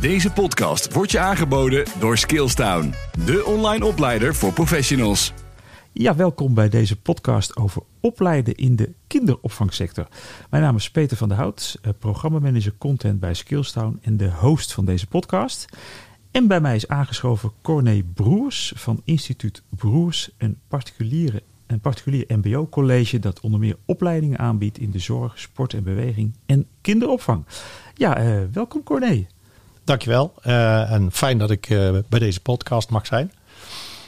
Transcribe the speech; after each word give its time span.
Deze 0.00 0.32
podcast 0.32 0.92
wordt 0.92 1.10
je 1.10 1.18
aangeboden 1.18 1.84
door 1.98 2.18
Skillstown, 2.18 2.94
de 3.24 3.44
online 3.44 3.84
opleider 3.84 4.34
voor 4.34 4.52
professionals. 4.52 5.32
Ja, 5.92 6.16
welkom 6.16 6.54
bij 6.54 6.68
deze 6.68 7.00
podcast 7.00 7.56
over 7.56 7.82
opleiden 8.00 8.54
in 8.54 8.76
de 8.76 8.92
kinderopvangsector. 9.06 10.08
Mijn 10.50 10.62
naam 10.62 10.76
is 10.76 10.90
Peter 10.90 11.16
van 11.16 11.28
der 11.28 11.36
Hout, 11.36 11.78
eh, 11.82 11.92
programmamanager 11.98 12.72
content 12.78 13.20
bij 13.20 13.34
Skillstown 13.34 13.98
en 14.02 14.16
de 14.16 14.30
host 14.30 14.72
van 14.72 14.84
deze 14.84 15.06
podcast. 15.06 15.64
En 16.30 16.46
bij 16.46 16.60
mij 16.60 16.74
is 16.74 16.88
aangeschoven 16.88 17.52
Corné 17.62 18.02
Broers 18.14 18.72
van 18.76 19.00
Instituut 19.04 19.62
Broers, 19.68 20.30
een 20.38 20.58
particuliere 20.68 21.42
een 21.66 21.80
particulier 21.80 22.24
MBO-college 22.28 23.18
dat 23.18 23.40
onder 23.40 23.60
meer 23.60 23.76
opleidingen 23.84 24.38
aanbiedt 24.38 24.78
in 24.78 24.90
de 24.90 24.98
zorg, 24.98 25.38
sport 25.38 25.74
en 25.74 25.82
beweging 25.82 26.34
en 26.46 26.66
kinderopvang. 26.80 27.44
Ja, 27.94 28.22
uh, 28.22 28.42
welkom 28.52 28.82
Corné. 28.82 29.26
Dankjewel 29.90 30.34
uh, 30.46 30.92
en 30.92 31.12
fijn 31.12 31.38
dat 31.38 31.50
ik 31.50 31.68
uh, 31.68 31.98
bij 32.08 32.18
deze 32.18 32.40
podcast 32.40 32.90
mag 32.90 33.06
zijn. 33.06 33.32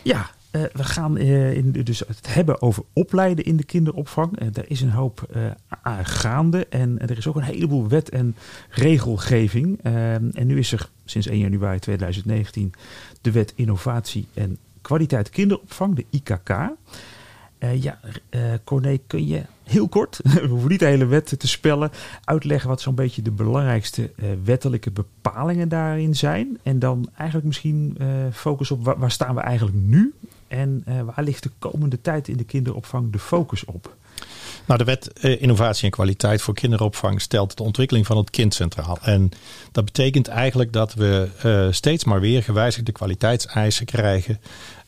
Ja, 0.02 0.30
uh, 0.52 0.62
we 0.72 0.84
gaan 0.84 1.18
in, 1.18 1.72
dus 1.72 1.98
het 1.98 2.34
hebben 2.34 2.62
over 2.62 2.82
opleiden 2.92 3.44
in 3.44 3.56
de 3.56 3.64
kinderopvang. 3.64 4.40
er 4.56 4.70
is 4.70 4.80
een 4.80 4.90
hoop 4.90 5.28
gaande 6.02 6.66
en 6.66 6.98
er 6.98 7.18
is 7.18 7.26
ook 7.26 7.36
een 7.36 7.42
heleboel 7.42 7.88
wet 7.88 8.08
en 8.08 8.36
regelgeving. 8.68 9.80
en 9.82 10.46
nu 10.46 10.58
is 10.58 10.72
er 10.72 10.88
sinds 11.04 11.26
1 11.26 11.38
januari 11.38 11.78
2019 11.78 12.72
de 13.20 13.30
wet 13.30 13.52
innovatie 13.56 14.26
en 14.34 14.58
kwaliteit 14.80 15.30
kinderopvang, 15.30 15.96
de 15.96 16.04
IKK. 16.10 16.50
Uh, 17.64 17.82
ja, 17.82 17.98
uh, 18.30 18.40
Corné, 18.64 18.98
kun 19.06 19.26
je 19.26 19.42
heel 19.62 19.88
kort, 19.88 20.20
we 20.22 20.46
hoeven 20.46 20.70
niet 20.70 20.78
de 20.78 20.86
hele 20.86 21.06
wet 21.06 21.34
te 21.38 21.48
spellen, 21.48 21.90
uitleggen 22.24 22.68
wat 22.68 22.80
zo'n 22.80 22.94
beetje 22.94 23.22
de 23.22 23.30
belangrijkste 23.30 24.10
uh, 24.16 24.26
wettelijke 24.44 24.90
bepalingen 24.90 25.68
daarin 25.68 26.14
zijn? 26.14 26.58
En 26.62 26.78
dan 26.78 27.08
eigenlijk 27.16 27.46
misschien 27.46 27.98
focus 28.32 28.70
op 28.70 28.84
waar, 28.84 28.98
waar, 28.98 29.10
staan 29.10 29.34
we 29.34 29.40
eigenlijk 29.40 29.76
nu 29.76 30.14
en 30.48 30.84
waar 30.86 31.24
ligt 31.24 31.42
de 31.42 31.50
komende 31.58 32.00
tijd 32.00 32.28
in 32.28 32.36
de 32.36 32.44
kinderopvang 32.44 33.12
de 33.12 33.18
focus 33.18 33.64
op? 33.64 33.96
Nou, 34.66 34.78
de 34.78 34.84
wet 34.84 35.20
Innovatie 35.20 35.84
en 35.84 35.90
Kwaliteit 35.90 36.42
voor 36.42 36.54
Kinderopvang 36.54 37.20
stelt 37.20 37.56
de 37.56 37.62
ontwikkeling 37.62 38.06
van 38.06 38.16
het 38.16 38.30
kind 38.30 38.54
centraal. 38.54 38.98
En 39.02 39.30
dat 39.72 39.84
betekent 39.84 40.28
eigenlijk 40.28 40.72
dat 40.72 40.94
we 40.94 41.28
steeds 41.70 42.04
maar 42.04 42.20
weer 42.20 42.42
gewijzigde 42.42 42.92
kwaliteitseisen 42.92 43.86
krijgen 43.86 44.40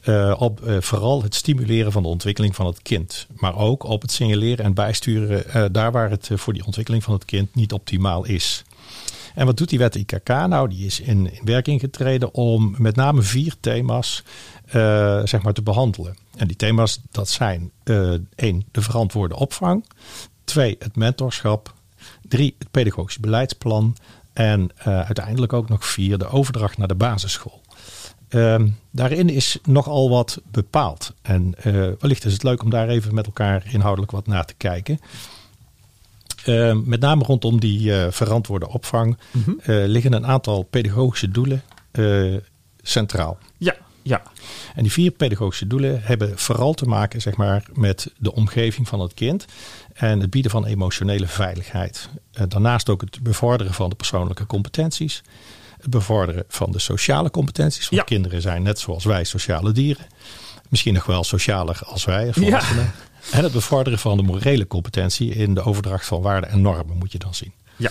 uh, 0.04 0.34
op 0.38 0.60
uh, 0.66 0.80
vooral 0.80 1.22
het 1.22 1.34
stimuleren 1.34 1.92
van 1.92 2.02
de 2.02 2.08
ontwikkeling 2.08 2.54
van 2.54 2.66
het 2.66 2.82
kind. 2.82 3.26
Maar 3.36 3.56
ook 3.56 3.82
op 3.82 4.02
het 4.02 4.12
signaleren 4.12 4.64
en 4.64 4.74
bijsturen 4.74 5.44
uh, 5.46 5.64
daar 5.72 5.92
waar 5.92 6.10
het 6.10 6.30
voor 6.32 6.52
die 6.52 6.64
ontwikkeling 6.64 7.02
van 7.02 7.14
het 7.14 7.24
kind 7.24 7.54
niet 7.54 7.72
optimaal 7.72 8.24
is. 8.24 8.64
En 9.34 9.46
wat 9.46 9.56
doet 9.56 9.68
die 9.68 9.78
wet 9.78 9.94
IKK 9.94 10.28
nou? 10.28 10.68
Die 10.68 10.86
is 10.86 11.00
in, 11.00 11.32
in 11.32 11.44
werking 11.44 11.80
getreden 11.80 12.34
om 12.34 12.74
met 12.78 12.96
name 12.96 13.22
vier 13.22 13.54
thema's 13.60 14.22
zeg 15.24 15.42
maar 15.42 15.52
te 15.52 15.62
behandelen. 15.62 16.16
En 16.36 16.46
die 16.46 16.56
thema's 16.56 17.00
dat 17.10 17.28
zijn 17.28 17.70
één, 18.34 18.64
de 18.70 18.82
verantwoorde 18.82 19.36
opvang. 19.36 19.84
Twee, 20.44 20.76
het 20.78 20.96
mentorschap. 20.96 21.74
Drie, 22.28 22.54
het 22.58 22.70
pedagogisch 22.70 23.18
beleidsplan. 23.18 23.96
En 24.32 24.70
uiteindelijk 24.82 25.52
ook 25.52 25.68
nog 25.68 25.86
vier, 25.86 26.18
de 26.18 26.28
overdracht 26.28 26.78
naar 26.78 26.88
de 26.88 26.94
basisschool. 26.94 27.60
Uh, 28.34 28.56
daarin 28.90 29.28
is 29.28 29.58
nogal 29.62 30.10
wat 30.10 30.40
bepaald. 30.50 31.12
En 31.22 31.54
uh, 31.66 31.88
wellicht 31.98 32.24
is 32.24 32.32
het 32.32 32.42
leuk 32.42 32.62
om 32.62 32.70
daar 32.70 32.88
even 32.88 33.14
met 33.14 33.26
elkaar 33.26 33.64
inhoudelijk 33.72 34.12
wat 34.12 34.26
naar 34.26 34.44
te 34.44 34.54
kijken. 34.56 35.00
Uh, 36.46 36.76
met 36.84 37.00
name 37.00 37.24
rondom 37.24 37.60
die 37.60 37.94
eh, 37.94 38.10
verantwoorde 38.10 38.68
opvang 38.68 39.18
mm 39.30 39.42
-hmm. 39.42 39.56
liggen 39.66 40.12
een 40.12 40.26
aantal 40.26 40.62
pedagogische 40.62 41.30
doelen 41.30 41.62
centraal. 42.82 43.38
Ja, 43.56 43.76
ja. 44.02 44.22
En 44.74 44.82
die 44.82 44.92
vier 44.92 45.10
pedagogische 45.10 45.66
doelen 45.66 46.00
hebben 46.02 46.38
vooral 46.38 46.74
te 46.74 46.86
maken 46.86 47.20
zeg 47.20 47.36
maar, 47.36 47.64
met 47.72 48.12
de 48.18 48.34
omgeving 48.34 48.88
van 48.88 49.00
het 49.00 49.14
kind 49.14 49.44
en 49.92 50.20
het 50.20 50.30
bieden 50.30 50.50
van 50.50 50.66
emotionele 50.66 51.26
veiligheid. 51.26 52.08
daarnaast 52.48 52.88
ook 52.88 53.00
het 53.00 53.22
bevorderen 53.22 53.74
van 53.74 53.88
de 53.88 53.96
persoonlijke 53.96 54.46
competenties 54.46 55.22
het 55.84 55.92
bevorderen 55.92 56.44
van 56.48 56.72
de 56.72 56.78
sociale 56.78 57.30
competenties. 57.30 57.88
Want 57.88 58.00
ja. 58.00 58.02
kinderen 58.02 58.42
zijn 58.42 58.62
net 58.62 58.78
zoals 58.78 59.04
wij 59.04 59.24
sociale 59.24 59.72
dieren. 59.72 60.06
Misschien 60.68 60.94
nog 60.94 61.06
wel 61.06 61.24
socialer 61.24 61.80
als 61.84 62.04
wij. 62.04 62.32
Ja. 62.34 62.62
En 63.30 63.42
het 63.42 63.52
bevorderen 63.52 63.98
van 63.98 64.16
de 64.16 64.22
morele 64.22 64.66
competentie 64.66 65.34
in 65.34 65.54
de 65.54 65.62
overdracht 65.62 66.06
van 66.06 66.22
waarden 66.22 66.50
en 66.50 66.60
normen 66.60 66.96
moet 66.96 67.12
je 67.12 67.18
dan 67.18 67.34
zien. 67.34 67.52
Ja. 67.76 67.90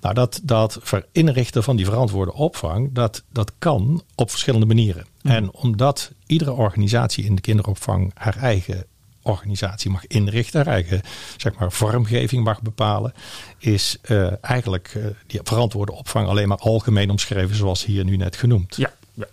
Nou, 0.00 0.14
dat, 0.14 0.40
dat 0.42 0.80
inrichten 1.12 1.62
van 1.62 1.76
die 1.76 1.84
verantwoorde 1.84 2.32
opvang, 2.32 2.92
dat, 2.92 3.24
dat 3.32 3.52
kan 3.58 4.02
op 4.14 4.30
verschillende 4.30 4.66
manieren. 4.66 5.06
Mm. 5.22 5.30
En 5.30 5.54
omdat 5.54 6.12
iedere 6.26 6.52
organisatie 6.52 7.24
in 7.24 7.34
de 7.34 7.40
kinderopvang 7.40 8.10
haar 8.14 8.36
eigen 8.36 8.84
organisatie 9.22 9.90
mag 9.90 10.06
inrichten, 10.06 10.64
haar 10.64 10.74
eigen 10.74 11.00
zeg 11.36 11.54
maar, 11.54 11.72
vormgeving 11.72 12.44
mag 12.44 12.62
bepalen, 12.62 13.12
is 13.58 13.96
uh, 14.06 14.32
eigenlijk 14.40 14.94
uh, 14.96 15.06
die 15.26 15.40
verantwoorde 15.42 15.92
opvang 15.92 16.28
alleen 16.28 16.48
maar 16.48 16.58
algemeen 16.58 17.10
omschreven, 17.10 17.56
zoals 17.56 17.84
hier 17.84 18.04
nu 18.04 18.16
net 18.16 18.36
genoemd. 18.36 18.76
Ja, 18.76 18.92
ja. 19.14 19.26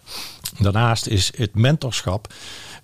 Daarnaast 0.60 1.08
is 1.08 1.32
het 1.36 1.56
mentorschap 1.56 2.34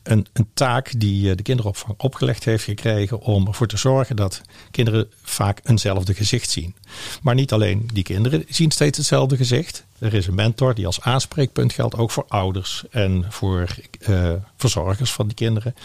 een, 0.03 0.25
een, 0.33 0.47
taak 0.53 0.93
die 0.97 1.29
eh, 1.29 1.35
de 1.35 1.43
kinderopvang 1.43 1.93
opgelegd 1.97 2.43
heeft 2.43 2.63
gekregen 2.63 3.19
om 3.19 3.47
ervoor 3.47 3.67
te 3.67 3.77
zorgen 3.77 4.15
dat 4.15 4.41
kinderen 4.71 5.09
vaak 5.23 5.59
eenzelfde 5.63 6.13
gezicht 6.13 6.49
zien. 6.49 6.75
Maar 7.21 7.35
niet 7.35 7.53
alleen 7.53 7.89
die 7.93 8.03
kinderen 8.03 8.45
zien 8.49 8.71
steeds 8.71 8.97
hetzelfde 8.97 9.37
gezicht. 9.37 9.85
Er 9.99 10.13
is 10.13 10.27
een 10.27 10.35
mentor 10.35 10.75
die 10.75 10.85
als 10.85 11.01
aanspreekpunt 11.01 11.73
geldt 11.73 11.95
ook 11.95 12.11
voor 12.11 12.25
ouders 12.27 12.83
en 12.89 13.25
voor 13.29 13.67
uh, 14.09 14.31
verzorgers 14.57 15.11
van 15.13 15.27
die 15.27 15.35
kinderen. 15.35 15.75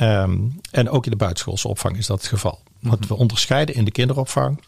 Um, 0.00 0.60
en 0.70 0.90
ook 0.90 1.04
in 1.04 1.10
de 1.10 1.16
buitenschoolse 1.16 1.68
opvang 1.68 1.96
is 1.96 2.06
dat 2.06 2.18
het 2.18 2.28
geval. 2.28 2.60
Want 2.78 3.08
we 3.08 3.14
onderscheiden 3.14 3.74
in 3.74 3.84
de 3.84 3.90
kinderopvang 3.90 4.60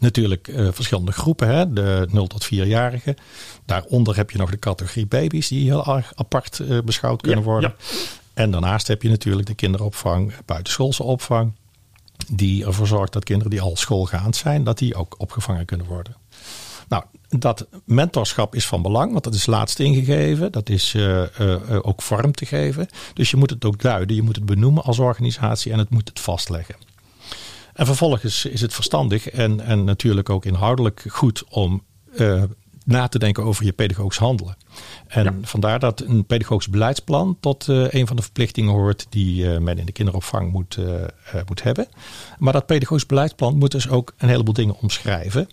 natuurlijk 0.00 0.48
uh, 0.48 0.68
verschillende 0.72 1.12
groepen. 1.12 1.48
Hè? 1.48 1.72
De 1.72 2.06
0 2.10 2.26
tot 2.26 2.46
4-jarigen. 2.46 3.16
Daaronder 3.64 4.16
heb 4.16 4.30
je 4.30 4.38
nog 4.38 4.50
de 4.50 4.58
categorie 4.58 5.06
baby's 5.06 5.48
die 5.48 5.64
heel 5.64 5.86
erg 5.86 6.12
apart 6.14 6.58
uh, 6.58 6.78
beschouwd 6.84 7.22
kunnen 7.22 7.44
ja, 7.44 7.46
worden. 7.46 7.74
Ja. 7.78 7.84
En 8.34 8.50
daarnaast 8.50 8.86
heb 8.86 9.02
je 9.02 9.08
natuurlijk 9.08 9.46
de 9.46 9.54
kinderopvang, 9.54 10.32
buitenschoolse 10.44 11.02
opvang. 11.02 11.52
Die 12.32 12.64
ervoor 12.64 12.86
zorgt 12.86 13.12
dat 13.12 13.24
kinderen 13.24 13.50
die 13.50 13.60
al 13.60 13.76
schoolgaand 13.76 14.36
zijn, 14.36 14.64
dat 14.64 14.78
die 14.78 14.94
ook 14.94 15.14
opgevangen 15.18 15.64
kunnen 15.64 15.86
worden. 15.86 16.16
Nou, 16.88 17.04
dat 17.28 17.66
mentorschap 17.84 18.54
is 18.54 18.66
van 18.66 18.82
belang, 18.82 19.12
want 19.12 19.24
dat 19.24 19.34
is 19.34 19.46
laatst 19.46 19.78
ingegeven. 19.78 20.52
Dat 20.52 20.68
is 20.68 20.94
uh, 20.94 21.22
uh, 21.40 21.56
ook 21.82 22.02
vorm 22.02 22.32
te 22.32 22.46
geven. 22.46 22.88
Dus 23.14 23.30
je 23.30 23.36
moet 23.36 23.50
het 23.50 23.64
ook 23.64 23.80
duiden, 23.80 24.16
je 24.16 24.22
moet 24.22 24.36
het 24.36 24.46
benoemen 24.46 24.82
als 24.82 24.98
organisatie 24.98 25.72
en 25.72 25.78
het 25.78 25.90
moet 25.90 26.08
het 26.08 26.20
vastleggen. 26.20 26.74
En 27.72 27.86
vervolgens 27.86 28.44
is 28.44 28.60
het 28.60 28.74
verstandig 28.74 29.30
en, 29.30 29.60
en 29.60 29.84
natuurlijk 29.84 30.30
ook 30.30 30.44
inhoudelijk 30.44 31.04
goed 31.08 31.44
om 31.48 31.82
uh, 32.18 32.42
na 32.84 33.08
te 33.08 33.18
denken 33.18 33.44
over 33.44 33.64
je 33.64 33.72
pedagogisch 33.72 34.18
handelen. 34.18 34.56
En 35.06 35.24
ja. 35.24 35.34
vandaar 35.42 35.78
dat 35.78 36.00
een 36.00 36.24
pedagogisch 36.24 36.68
beleidsplan 36.68 37.36
tot 37.40 37.68
uh, 37.68 37.90
een 37.90 38.06
van 38.06 38.16
de 38.16 38.22
verplichtingen 38.22 38.72
hoort 38.72 39.06
die 39.08 39.44
uh, 39.44 39.58
men 39.58 39.78
in 39.78 39.86
de 39.86 39.92
kinderopvang 39.92 40.52
moet, 40.52 40.78
moet 41.46 41.62
hebben. 41.62 41.88
Maar 42.38 42.52
dat 42.52 42.66
pedagogisch 42.66 43.06
beleidsplan 43.06 43.56
moet 43.56 43.70
dus 43.70 43.88
ook 43.88 44.14
een 44.18 44.28
heleboel 44.28 44.54
dingen 44.54 44.76
omschrijven. 44.80 45.48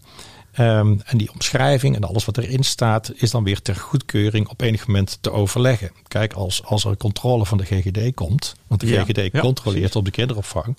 Um, 0.59 1.01
en 1.05 1.17
die 1.17 1.31
omschrijving 1.31 1.95
en 1.95 2.03
alles 2.03 2.25
wat 2.25 2.37
erin 2.37 2.63
staat, 2.63 3.11
is 3.15 3.31
dan 3.31 3.43
weer 3.43 3.61
ter 3.61 3.75
goedkeuring 3.75 4.47
op 4.47 4.61
enig 4.61 4.87
moment 4.87 5.17
te 5.21 5.31
overleggen. 5.31 5.91
Kijk, 6.07 6.33
als, 6.33 6.63
als 6.63 6.85
er 6.85 6.97
controle 6.97 7.45
van 7.45 7.57
de 7.57 7.65
GGD 7.65 8.13
komt, 8.13 8.55
want 8.67 8.81
de 8.81 8.87
ja, 8.87 9.03
GGD 9.03 9.31
ja, 9.31 9.39
controleert 9.39 9.79
precies. 9.79 9.95
op 9.95 10.05
de 10.05 10.11
kinderopvang, 10.11 10.77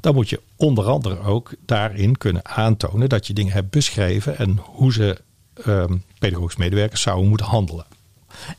dan 0.00 0.14
moet 0.14 0.28
je 0.28 0.40
onder 0.56 0.84
andere 0.88 1.20
ook 1.20 1.54
daarin 1.66 2.18
kunnen 2.18 2.48
aantonen 2.48 3.08
dat 3.08 3.26
je 3.26 3.32
dingen 3.32 3.52
hebt 3.52 3.70
beschreven 3.70 4.38
en 4.38 4.58
hoe 4.62 4.92
ze 4.92 5.20
um, 5.66 6.04
pedagogisch 6.18 6.56
medewerkers 6.56 7.00
zouden 7.00 7.28
moeten 7.28 7.46
handelen. 7.46 7.86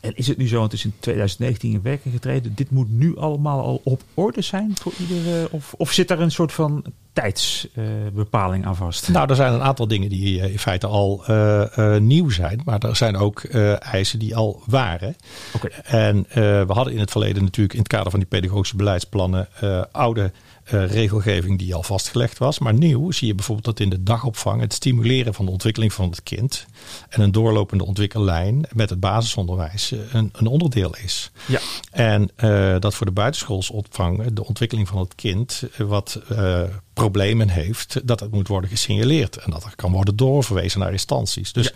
En 0.00 0.16
is 0.16 0.26
het 0.26 0.36
nu 0.36 0.48
zo, 0.48 0.58
want 0.58 0.72
het 0.72 0.80
is 0.80 0.86
in 0.86 0.94
2019 1.00 1.72
in 1.72 1.82
werking 1.82 2.14
getreden, 2.14 2.54
dit 2.54 2.70
moet 2.70 2.90
nu 2.90 3.16
allemaal 3.16 3.60
al 3.60 3.80
op 3.84 4.02
orde 4.14 4.42
zijn 4.42 4.72
voor 4.80 4.92
iedere, 4.98 5.48
of, 5.50 5.74
of 5.76 5.92
zit 5.92 6.08
daar 6.08 6.20
een 6.20 6.30
soort 6.30 6.52
van 6.52 6.84
tijdsbepaling 7.12 8.62
uh, 8.62 8.68
aan 8.68 8.76
vast? 8.76 9.08
Nou, 9.08 9.28
er 9.28 9.36
zijn 9.36 9.52
een 9.52 9.62
aantal 9.62 9.88
dingen 9.88 10.08
die 10.08 10.50
in 10.50 10.58
feite 10.58 10.86
al 10.86 11.24
uh, 11.30 11.62
uh, 11.76 11.96
nieuw 11.96 12.30
zijn, 12.30 12.60
maar 12.64 12.78
er 12.78 12.96
zijn 12.96 13.16
ook 13.16 13.42
eisen 13.78 14.18
die 14.18 14.36
al 14.36 14.62
waren. 14.66 15.16
Okay. 15.52 15.70
En 15.82 16.26
we 16.66 16.72
hadden 16.72 16.92
in 16.92 17.00
het 17.00 17.10
verleden 17.10 17.42
natuurlijk 17.42 17.72
in 17.74 17.78
het 17.78 17.88
kader 17.88 18.10
van 18.10 18.20
die 18.20 18.28
pedagogische 18.28 18.76
beleidsplannen 18.76 19.48
oude 19.92 20.32
uh, 20.72 20.90
regelgeving 20.90 21.58
die 21.58 21.74
al 21.74 21.82
vastgelegd 21.82 22.38
was. 22.38 22.58
Maar 22.58 22.74
nieuw 22.74 23.10
zie 23.10 23.26
je 23.26 23.34
bijvoorbeeld 23.34 23.66
dat 23.66 23.80
in 23.80 23.90
de 23.90 24.02
dagopvang 24.02 24.60
het 24.60 24.72
stimuleren 24.72 25.34
van 25.34 25.44
de 25.44 25.50
ontwikkeling 25.50 25.92
van 25.92 26.10
het 26.10 26.22
kind 26.22 26.66
en 27.08 27.20
een 27.20 27.32
doorlopende 27.32 27.84
ontwikkellijn 27.84 28.66
met 28.72 28.90
het 28.90 29.00
basisonderwijs 29.00 29.92
een, 30.12 30.30
een 30.32 30.46
onderdeel 30.46 30.96
is. 30.96 31.30
Ja. 31.46 31.60
En 31.90 32.30
uh, 32.44 32.76
dat 32.78 32.94
voor 32.94 33.06
de 33.06 33.12
buitenschoolsopvang 33.12 34.32
de 34.32 34.46
ontwikkeling 34.46 34.88
van 34.88 34.98
het 34.98 35.14
kind 35.14 35.62
wat 35.76 36.20
uh, 36.32 36.62
problemen 36.92 37.48
heeft, 37.48 38.00
dat 38.04 38.20
het 38.20 38.32
moet 38.32 38.48
worden 38.48 38.70
gesignaleerd 38.70 39.36
en 39.36 39.50
dat 39.50 39.64
er 39.64 39.76
kan 39.76 39.92
worden 39.92 40.16
doorverwezen 40.16 40.80
naar 40.80 40.92
instanties. 40.92 41.52
Dus 41.52 41.72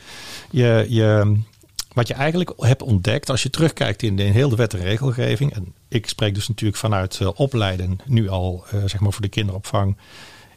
je, 0.51 0.87
je, 0.89 1.37
wat 1.97 2.09
je 2.09 2.15
eigenlijk 2.15 2.53
hebt 2.57 2.83
ontdekt 2.83 3.31
als 3.31 3.43
je 3.43 3.51
terugkijkt 3.51 4.03
in, 4.03 4.17
de, 4.17 4.25
in 4.25 4.33
heel 4.33 4.49
de 4.49 4.57
wet 4.57 4.75
en 4.75 4.81
regelgeving. 4.81 5.55
En 5.55 5.75
ik 5.89 6.09
spreek 6.09 6.35
dus 6.35 6.49
natuurlijk 6.49 6.79
vanuit 6.79 7.19
uh, 7.23 7.29
opleiden 7.35 7.99
nu 8.05 8.29
al 8.29 8.65
uh, 8.75 8.81
zeg 8.85 9.01
maar 9.01 9.13
voor 9.13 9.23
de 9.23 9.29
kinderopvang 9.29 9.97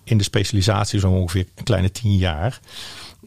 in 0.04 0.18
de 0.18 0.24
specialisatie 0.24 1.00
zo 1.00 1.12
ongeveer 1.12 1.46
een 1.56 1.64
kleine 1.64 1.92
tien 1.92 2.18
jaar. 2.18 2.60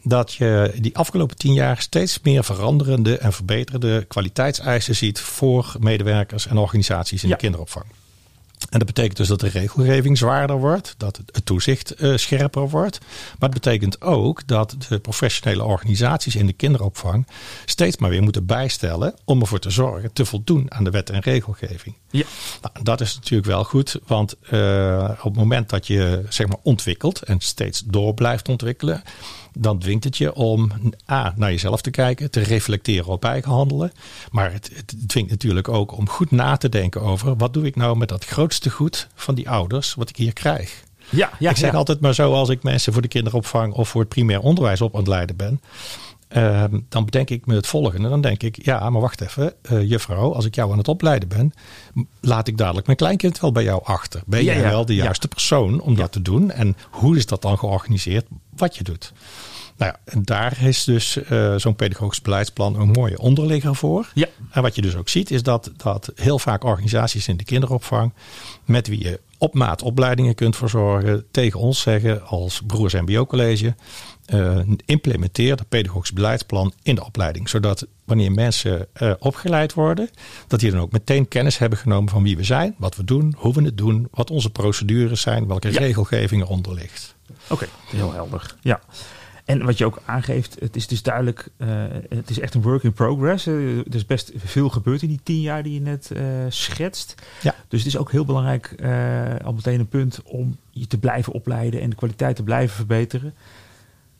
Dat 0.03 0.33
je 0.33 0.73
die 0.79 0.97
afgelopen 0.97 1.37
tien 1.37 1.53
jaar 1.53 1.81
steeds 1.81 2.19
meer 2.23 2.43
veranderende 2.43 3.17
en 3.17 3.33
verbeterde 3.33 4.05
kwaliteitseisen 4.07 4.95
ziet 4.95 5.19
voor 5.19 5.75
medewerkers 5.79 6.47
en 6.47 6.57
organisaties 6.57 7.23
in 7.23 7.29
ja. 7.29 7.35
de 7.35 7.41
kinderopvang. 7.41 7.85
En 8.69 8.79
dat 8.79 8.87
betekent 8.87 9.17
dus 9.17 9.27
dat 9.27 9.39
de 9.39 9.47
regelgeving 9.47 10.17
zwaarder 10.17 10.59
wordt, 10.59 10.95
dat 10.97 11.21
het 11.31 11.45
toezicht 11.45 12.01
uh, 12.01 12.17
scherper 12.17 12.69
wordt. 12.69 12.99
Maar 13.39 13.49
het 13.49 13.61
betekent 13.63 14.01
ook 14.01 14.47
dat 14.47 14.75
de 14.89 14.99
professionele 14.99 15.63
organisaties 15.63 16.35
in 16.35 16.45
de 16.45 16.53
kinderopvang 16.53 17.27
steeds 17.65 17.97
maar 17.97 18.09
weer 18.09 18.23
moeten 18.23 18.45
bijstellen 18.45 19.15
om 19.25 19.41
ervoor 19.41 19.59
te 19.59 19.69
zorgen 19.69 20.13
te 20.13 20.25
voldoen 20.25 20.73
aan 20.73 20.83
de 20.83 20.89
wet 20.89 21.09
en 21.09 21.19
regelgeving. 21.19 21.95
Ja. 22.09 22.25
Nou, 22.61 22.83
dat 22.83 23.01
is 23.01 23.15
natuurlijk 23.15 23.49
wel 23.49 23.63
goed, 23.63 23.99
want 24.07 24.35
uh, 24.51 25.09
op 25.17 25.23
het 25.23 25.35
moment 25.35 25.69
dat 25.69 25.87
je 25.87 26.25
zeg 26.29 26.47
maar 26.47 26.57
ontwikkelt 26.63 27.21
en 27.21 27.39
steeds 27.39 27.83
door 27.85 28.13
blijft 28.13 28.49
ontwikkelen, 28.49 29.03
dan 29.57 29.79
dwingt 29.79 30.03
het 30.03 30.17
je 30.17 30.33
om 30.33 30.71
A, 31.11 31.33
naar 31.35 31.51
jezelf 31.51 31.81
te 31.81 31.91
kijken, 31.91 32.31
te 32.31 32.39
reflecteren 32.39 33.11
op 33.11 33.25
eigen 33.25 33.51
handelen. 33.51 33.91
Maar 34.31 34.51
het, 34.51 34.71
het 34.73 34.95
dwingt 35.07 35.29
natuurlijk 35.29 35.67
ook 35.67 35.97
om 35.97 36.09
goed 36.09 36.31
na 36.31 36.57
te 36.57 36.69
denken 36.69 37.01
over 37.01 37.35
wat 37.35 37.53
doe 37.53 37.65
ik 37.65 37.75
nou 37.75 37.97
met 37.97 38.09
dat 38.09 38.25
grootste 38.25 38.52
goed 38.69 39.07
van 39.15 39.35
die 39.35 39.49
ouders 39.49 39.93
wat 39.93 40.09
ik 40.09 40.15
hier 40.15 40.33
krijg. 40.33 40.83
Ja, 41.09 41.29
ja, 41.39 41.49
ik 41.49 41.57
zeg 41.57 41.71
ja. 41.71 41.77
altijd 41.77 41.99
maar 41.99 42.13
zo 42.13 42.33
als 42.33 42.49
ik 42.49 42.63
mensen 42.63 42.93
voor 42.93 43.01
de 43.01 43.07
kinderopvang 43.07 43.73
of 43.73 43.89
voor 43.89 44.01
het 44.01 44.09
primair 44.09 44.39
onderwijs 44.39 44.81
op 44.81 44.93
aan 44.93 44.99
het 44.99 45.09
leiden 45.09 45.35
ben. 45.35 45.61
Uh, 46.37 46.63
dan 46.89 47.05
bedenk 47.05 47.29
ik 47.29 47.45
me 47.45 47.55
het 47.55 47.67
volgende. 47.67 48.09
Dan 48.09 48.21
denk 48.21 48.43
ik, 48.43 48.65
ja, 48.65 48.89
maar 48.89 49.01
wacht 49.01 49.21
even, 49.21 49.53
uh, 49.71 49.89
juffrouw, 49.89 50.33
als 50.33 50.45
ik 50.45 50.55
jou 50.55 50.71
aan 50.71 50.77
het 50.77 50.87
opleiden 50.87 51.29
ben, 51.29 51.53
laat 52.19 52.47
ik 52.47 52.57
dadelijk 52.57 52.85
mijn 52.85 52.97
kleinkind 52.97 53.39
wel 53.39 53.51
bij 53.51 53.63
jou 53.63 53.83
achter. 53.83 54.21
Ben 54.25 54.43
jij 54.43 54.61
wel 54.61 54.85
de 54.85 54.95
juiste 54.95 55.27
persoon 55.27 55.81
om 55.81 55.95
dat 55.95 56.11
te 56.11 56.21
doen? 56.21 56.51
En 56.51 56.77
hoe 56.89 57.17
is 57.17 57.25
dat 57.25 57.41
dan 57.41 57.57
georganiseerd, 57.57 58.25
wat 58.55 58.75
je 58.75 58.83
doet? 58.83 59.13
Nou 59.77 59.91
ja, 59.91 60.13
en 60.13 60.23
daar 60.23 60.63
is 60.63 60.83
dus 60.83 61.17
uh, 61.31 61.55
zo'n 61.55 61.75
pedagogisch 61.75 62.21
beleidsplan 62.21 62.79
een 62.79 62.91
mooie 62.91 63.19
onderligger 63.19 63.75
voor. 63.75 64.11
Ja. 64.13 64.27
En 64.51 64.61
wat 64.61 64.75
je 64.75 64.81
dus 64.81 64.95
ook 64.95 65.09
ziet, 65.09 65.31
is 65.31 65.43
dat, 65.43 65.71
dat 65.77 66.11
heel 66.15 66.39
vaak 66.39 66.63
organisaties 66.63 67.27
in 67.27 67.37
de 67.37 67.43
kinderopvang, 67.43 68.13
met 68.65 68.87
wie 68.87 69.03
je 69.03 69.19
op 69.37 69.53
maat 69.53 69.81
opleidingen 69.81 70.35
kunt 70.35 70.55
verzorgen, 70.55 71.25
tegen 71.31 71.59
ons 71.59 71.81
zeggen 71.81 72.25
als 72.25 72.61
Broers 72.67 72.93
MBO 72.93 73.25
College, 73.25 73.75
uh, 74.33 74.59
implementeer 74.85 75.55
dat 75.55 75.69
pedagogisch 75.69 76.13
beleidsplan 76.13 76.73
in 76.83 76.95
de 76.95 77.05
opleiding. 77.05 77.49
Zodat 77.49 77.87
wanneer 78.05 78.31
mensen 78.31 78.87
uh, 79.01 79.13
opgeleid 79.19 79.73
worden, 79.73 80.09
dat 80.47 80.59
die 80.59 80.71
dan 80.71 80.79
ook 80.79 80.91
meteen 80.91 81.27
kennis 81.27 81.57
hebben 81.57 81.77
genomen 81.77 82.09
van 82.09 82.23
wie 82.23 82.37
we 82.37 82.43
zijn, 82.43 82.75
wat 82.77 82.95
we 82.95 83.03
doen, 83.03 83.33
hoe 83.37 83.53
we 83.53 83.63
het 83.63 83.77
doen, 83.77 84.07
wat 84.11 84.29
onze 84.29 84.49
procedures 84.49 85.21
zijn, 85.21 85.47
welke 85.47 85.71
ja. 85.71 85.79
regelgeving 85.79 86.41
eronder 86.41 86.73
ligt. 86.73 87.15
Oké, 87.43 87.53
okay, 87.53 87.67
heel 87.85 88.13
helder. 88.13 88.55
Ja. 88.61 88.79
En 89.45 89.65
wat 89.65 89.77
je 89.77 89.85
ook 89.85 90.01
aangeeft, 90.05 90.55
het 90.59 90.75
is 90.75 90.87
dus 90.87 91.01
duidelijk, 91.01 91.49
uh, 91.57 91.67
het 92.09 92.29
is 92.29 92.39
echt 92.39 92.53
een 92.53 92.61
work 92.61 92.83
in 92.83 92.93
progress. 92.93 93.47
Uh, 93.47 93.77
er 93.77 93.95
is 93.95 94.05
best 94.05 94.31
veel 94.35 94.69
gebeurd 94.69 95.01
in 95.01 95.07
die 95.07 95.19
tien 95.23 95.41
jaar 95.41 95.63
die 95.63 95.73
je 95.73 95.81
net 95.81 96.09
uh, 96.13 96.23
schetst. 96.49 97.15
Ja. 97.41 97.55
Dus 97.67 97.79
het 97.79 97.87
is 97.87 97.97
ook 97.97 98.11
heel 98.11 98.25
belangrijk, 98.25 98.75
al 99.43 99.53
meteen 99.53 99.79
een 99.79 99.87
punt, 99.87 100.21
om 100.23 100.57
je 100.69 100.87
te 100.87 100.97
blijven 100.97 101.33
opleiden 101.33 101.81
en 101.81 101.89
de 101.89 101.95
kwaliteit 101.95 102.35
te 102.35 102.43
blijven 102.43 102.75
verbeteren. 102.75 103.33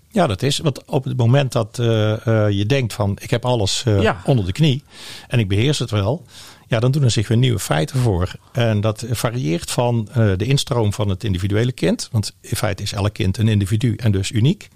Ja, 0.07 0.27
dat 0.27 0.41
is. 0.41 0.57
Want 0.57 0.85
op 0.85 1.03
het 1.03 1.17
moment 1.17 1.51
dat 1.51 1.69
je 1.75 2.63
denkt 2.67 2.93
van 2.93 3.17
ik 3.21 3.29
heb 3.29 3.45
alles 3.45 3.83
ja. 3.85 4.21
onder 4.25 4.45
de 4.45 4.51
knie 4.51 4.83
en 5.27 5.39
ik 5.39 5.47
beheers 5.47 5.79
het 5.79 5.91
wel, 5.91 6.25
ja, 6.68 6.80
dan 6.80 6.92
doen 6.92 7.04
er 7.04 7.12
zich 7.12 7.27
weer 7.27 7.38
nieuwe 7.38 7.60
feiten 7.60 8.00
voor. 8.00 8.31
En 8.51 8.81
dat 8.81 9.06
varieert 9.10 9.71
van 9.71 10.07
uh, 10.10 10.15
de 10.38 10.45
instroom 10.45 10.94
van 10.94 11.10
het 11.10 11.24
individuele 11.24 11.71
kind. 11.71 12.10
Want 12.12 12.36
in 12.42 12.56
feite 12.56 12.83
is 12.83 12.94
elk 12.94 13.13
kind 13.13 13.38
een 13.38 13.48
individu 13.48 13.95
en 13.95 14.12
dus 14.12 14.31
uniek. 14.31 14.68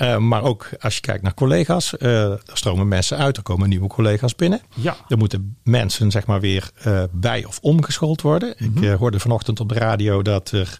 Uh, 0.00 0.16
maar 0.16 0.42
ook 0.42 0.68
als 0.80 0.94
je 0.94 1.00
kijkt 1.00 1.22
naar 1.22 1.34
collega's, 1.34 1.94
uh, 1.98 2.30
er 2.30 2.40
stromen 2.52 2.88
mensen 2.88 3.18
uit, 3.18 3.36
er 3.36 3.42
komen 3.42 3.68
nieuwe 3.68 3.86
collega's 3.86 4.34
binnen. 4.34 4.60
Ja. 4.74 4.96
Er 5.08 5.18
moeten 5.18 5.56
mensen 5.62 6.10
zeg 6.10 6.26
maar 6.26 6.40
weer 6.40 6.70
bij 7.10 7.44
of 7.44 7.58
omgeschoold 7.62 8.22
worden. 8.22 8.54
Mm 8.58 8.72
-hmm. 8.74 8.82
Ik 8.82 8.98
hoorde 8.98 9.20
vanochtend 9.20 9.60
op 9.60 9.68
de 9.68 9.74
radio 9.74 10.22
dat 10.22 10.50
er 10.50 10.78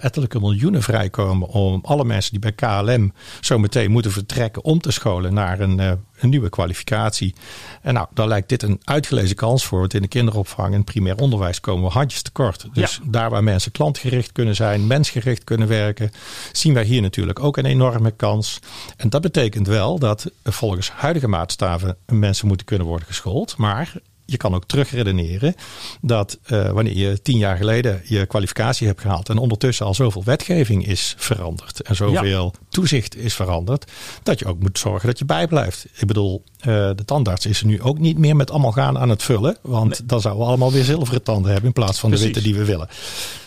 ettelijke 0.00 0.40
miljoenen 0.40 0.82
vrijkomen 0.82 1.48
om 1.48 1.80
alle 1.84 2.04
mensen 2.04 2.30
die 2.30 2.40
bij 2.40 2.52
KLM 2.52 3.12
zo 3.40 3.58
meteen 3.58 3.90
moeten 3.90 4.10
vertrekken 4.10 4.64
om 4.64 4.80
te 4.80 4.90
scholen 4.90 5.34
naar 5.34 5.60
een, 5.60 5.98
een 6.24 6.30
nieuwe 6.30 6.48
kwalificatie. 6.48 7.34
En 7.82 7.94
nou, 7.94 8.06
daar 8.14 8.28
lijkt 8.28 8.48
dit 8.48 8.62
een 8.62 8.80
uitgelezen 8.84 9.36
kans 9.36 9.64
voor. 9.64 9.78
Want 9.78 9.94
in 9.94 10.02
de 10.02 10.08
kinderopvang 10.08 10.74
en 10.74 10.84
primair 10.84 11.16
onderwijs 11.16 11.60
komen 11.60 11.84
we 11.84 11.90
handjes 11.90 12.22
tekort. 12.22 12.66
Dus 12.72 13.00
ja. 13.02 13.10
daar 13.10 13.30
waar 13.30 13.44
mensen 13.44 13.72
klantgericht 13.72 14.32
kunnen 14.32 14.54
zijn, 14.54 14.86
mensgericht 14.86 15.44
kunnen 15.44 15.68
werken, 15.68 16.10
zien 16.52 16.74
wij 16.74 16.84
hier 16.84 17.02
natuurlijk 17.02 17.40
ook 17.40 17.56
een 17.56 17.66
enorme 17.66 18.10
kans. 18.10 18.58
En 18.96 19.10
dat 19.10 19.20
betekent 19.20 19.66
wel 19.66 19.98
dat 19.98 20.30
volgens 20.44 20.90
huidige 20.90 21.28
maatstaven 21.28 21.96
mensen 22.06 22.46
moeten 22.46 22.66
kunnen 22.66 22.86
worden 22.86 23.06
geschoold. 23.06 23.56
Maar 23.56 23.92
je 24.26 24.36
kan 24.36 24.54
ook 24.54 24.64
terugredeneren 24.64 25.54
dat 26.00 26.38
uh, 26.46 26.70
wanneer 26.70 26.96
je 26.96 27.22
tien 27.22 27.38
jaar 27.38 27.56
geleden 27.56 28.02
je 28.04 28.26
kwalificatie 28.26 28.86
hebt 28.86 29.00
gehaald 29.00 29.28
en 29.28 29.38
ondertussen 29.38 29.86
al 29.86 29.94
zoveel 29.94 30.24
wetgeving 30.24 30.86
is 30.86 31.14
veranderd 31.18 31.82
en 31.82 31.96
zoveel 31.96 32.52
ja. 32.52 32.60
toezicht 32.68 33.16
is 33.16 33.34
veranderd, 33.34 33.90
dat 34.22 34.38
je 34.38 34.46
ook 34.46 34.60
moet 34.60 34.78
zorgen 34.78 35.08
dat 35.08 35.18
je 35.18 35.24
bijblijft. 35.24 35.86
Ik 35.94 36.06
bedoel, 36.06 36.42
uh, 36.58 36.64
de 36.64 37.04
tandarts 37.04 37.46
is 37.46 37.60
er 37.60 37.66
nu 37.66 37.82
ook 37.82 37.98
niet 37.98 38.18
meer 38.18 38.36
met 38.36 38.50
allemaal 38.50 38.72
gaan 38.72 38.98
aan 38.98 39.08
het 39.08 39.22
vullen, 39.22 39.56
want 39.60 39.90
nee. 39.90 40.08
dan 40.08 40.20
zouden 40.20 40.42
we 40.42 40.48
allemaal 40.48 40.72
weer 40.72 40.84
zilveren 40.84 41.22
tanden 41.22 41.50
hebben 41.50 41.68
in 41.68 41.74
plaats 41.74 41.98
van 41.98 42.10
Precies. 42.10 42.28
de 42.28 42.32
witte 42.32 42.48
die 42.50 42.58
we 42.58 42.64
willen. 42.64 42.88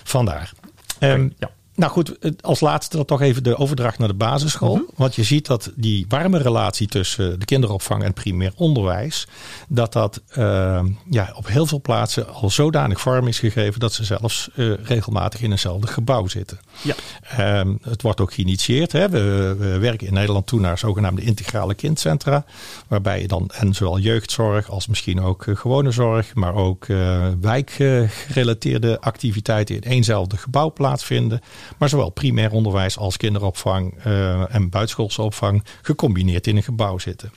Vandaar. 0.04 0.52
Um, 1.00 1.34
ja. 1.40 1.50
Nou 1.78 1.92
goed, 1.92 2.42
als 2.42 2.60
laatste 2.60 2.98
dan 2.98 3.06
toch 3.06 3.22
even 3.22 3.44
de 3.44 3.58
overdracht 3.58 4.00
naar 4.00 4.08
de 4.08 4.14
basisschool. 4.14 4.76
Mm 4.76 4.84
-hmm. 4.88 4.94
Want 4.96 5.16
je 5.16 5.24
ziet 5.24 5.46
dat 5.46 5.72
die 5.76 6.06
warme 6.10 6.38
relatie 6.38 6.88
tussen 6.88 7.40
de 7.40 7.46
kinderopvang 7.46 8.04
en 8.04 8.14
primair 8.14 8.52
onderwijs, 8.56 9.28
dat 9.68 9.94
dat 9.94 10.22
uh, 10.38 10.84
ja, 11.10 11.34
op 11.36 11.48
heel 11.48 11.66
veel 11.66 11.82
plaatsen 11.82 12.34
al 12.34 12.50
zodanig 12.50 13.02
vorm 13.02 13.28
is 13.28 13.40
gegeven 13.40 13.80
dat 13.80 13.94
ze 13.94 14.04
zelfs 14.04 14.50
uh, 14.56 14.74
regelmatig 14.84 15.42
in 15.42 15.52
eenzelfde 15.52 15.88
gebouw 15.88 16.28
zitten. 16.28 16.60
Ja. 16.82 17.60
Um, 17.60 17.80
het 17.82 18.02
wordt 18.02 18.22
ook 18.22 18.34
geïnitieerd. 18.34 18.92
Hè. 18.92 19.10
We, 19.10 19.56
we, 19.58 19.78
werken 19.78 20.08
in 20.08 20.14
Nederland 20.14 20.48
toe 20.48 20.60
naar 20.60 20.78
zogenaamde 20.78 21.22
integrale 21.22 21.74
kindcentra, 21.74 22.46
waarbij 22.88 23.22
je 23.22 23.28
dan 23.28 23.50
en 23.54 23.74
zowel 23.74 24.00
jeugdzorg 24.00 24.70
als 24.70 24.88
misschien 24.88 25.22
ook 25.22 25.46
gewone 25.54 25.92
zorg, 25.92 26.36
maar 26.36 26.54
ook 26.54 26.88
uh, 26.88 27.28
wijkgerelateerde 27.42 29.00
activiteiten 29.00 29.76
in 29.76 29.84
éénzelfde 29.84 30.38
gebouw 30.38 30.72
plaatsvinden. 30.72 31.42
Maar 31.78 31.90
zowel 31.90 32.10
primair 32.10 32.52
onderwijs 32.52 32.98
als 32.98 33.18
kinderopvang 33.18 34.06
uh, 34.06 34.56
en 34.56 34.70
buitenschoolse 34.70 35.22
opvang 35.22 35.64
gecombineerd 35.82 36.48
in 36.48 36.56
een 36.56 36.64
gebouw 36.64 36.98
zitten. 36.98 37.32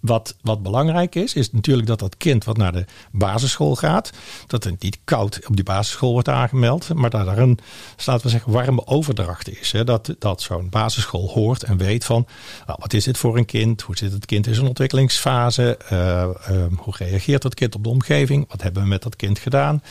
Wat, 0.00 0.36
wat 0.42 0.62
belangrijk 0.62 1.14
is, 1.14 1.34
is 1.34 1.52
natuurlijk 1.52 1.86
dat 1.86 1.98
dat 1.98 2.16
kind 2.16 2.44
wat 2.44 2.56
naar 2.56 2.72
de 2.72 2.84
basisschool 3.12 3.76
gaat, 3.76 4.10
dat 4.46 4.64
het 4.64 4.82
niet 4.82 4.98
koud 5.04 5.40
op 5.46 5.54
die 5.56 5.64
basisschool 5.64 6.12
wordt 6.12 6.28
aangemeld, 6.28 6.94
maar 6.94 7.10
dat 7.10 7.26
er 7.26 7.38
een, 7.38 7.58
laten 8.06 8.22
we 8.22 8.28
zeggen, 8.28 8.52
warme 8.52 8.86
overdracht 8.86 9.48
is. 9.60 9.72
Hè? 9.72 9.84
Dat, 9.84 10.14
dat 10.18 10.42
zo'n 10.42 10.68
basisschool 10.68 11.28
hoort 11.28 11.62
en 11.62 11.76
weet 11.76 12.04
van, 12.04 12.26
nou, 12.66 12.78
wat 12.80 12.92
is 12.92 13.04
dit 13.04 13.18
voor 13.18 13.36
een 13.36 13.46
kind? 13.46 13.82
Hoe 13.82 13.96
zit 13.96 14.12
het 14.12 14.26
kind 14.26 14.46
in 14.46 14.54
zijn 14.54 14.66
ontwikkelingsfase? 14.66 15.78
Uh, 15.92 16.26
uh, 16.50 16.64
hoe 16.76 16.94
reageert 16.96 17.42
dat 17.42 17.54
kind 17.54 17.74
op 17.74 17.82
de 17.82 17.88
omgeving? 17.88 18.48
Wat 18.48 18.62
hebben 18.62 18.82
we 18.82 18.88
met 18.88 19.02
dat 19.02 19.16
kind 19.16 19.38
gedaan? 19.38 19.82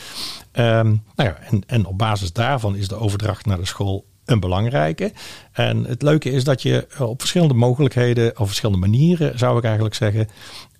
Um, 0.52 1.02
nou 1.14 1.28
ja, 1.28 1.38
en, 1.50 1.62
en 1.66 1.86
op 1.86 1.98
basis 1.98 2.32
daarvan 2.32 2.76
is 2.76 2.88
de 2.88 2.96
overdracht 2.96 3.46
naar 3.46 3.58
de 3.58 3.66
school 3.66 4.04
een 4.28 4.40
belangrijke. 4.40 5.12
En 5.52 5.84
het 5.84 6.02
leuke 6.02 6.30
is 6.30 6.44
dat 6.44 6.62
je 6.62 6.86
op 6.98 7.20
verschillende 7.20 7.54
mogelijkheden, 7.54 8.38
of 8.38 8.46
verschillende 8.46 8.86
manieren 8.86 9.38
zou 9.38 9.58
ik 9.58 9.64
eigenlijk 9.64 9.94
zeggen, 9.94 10.28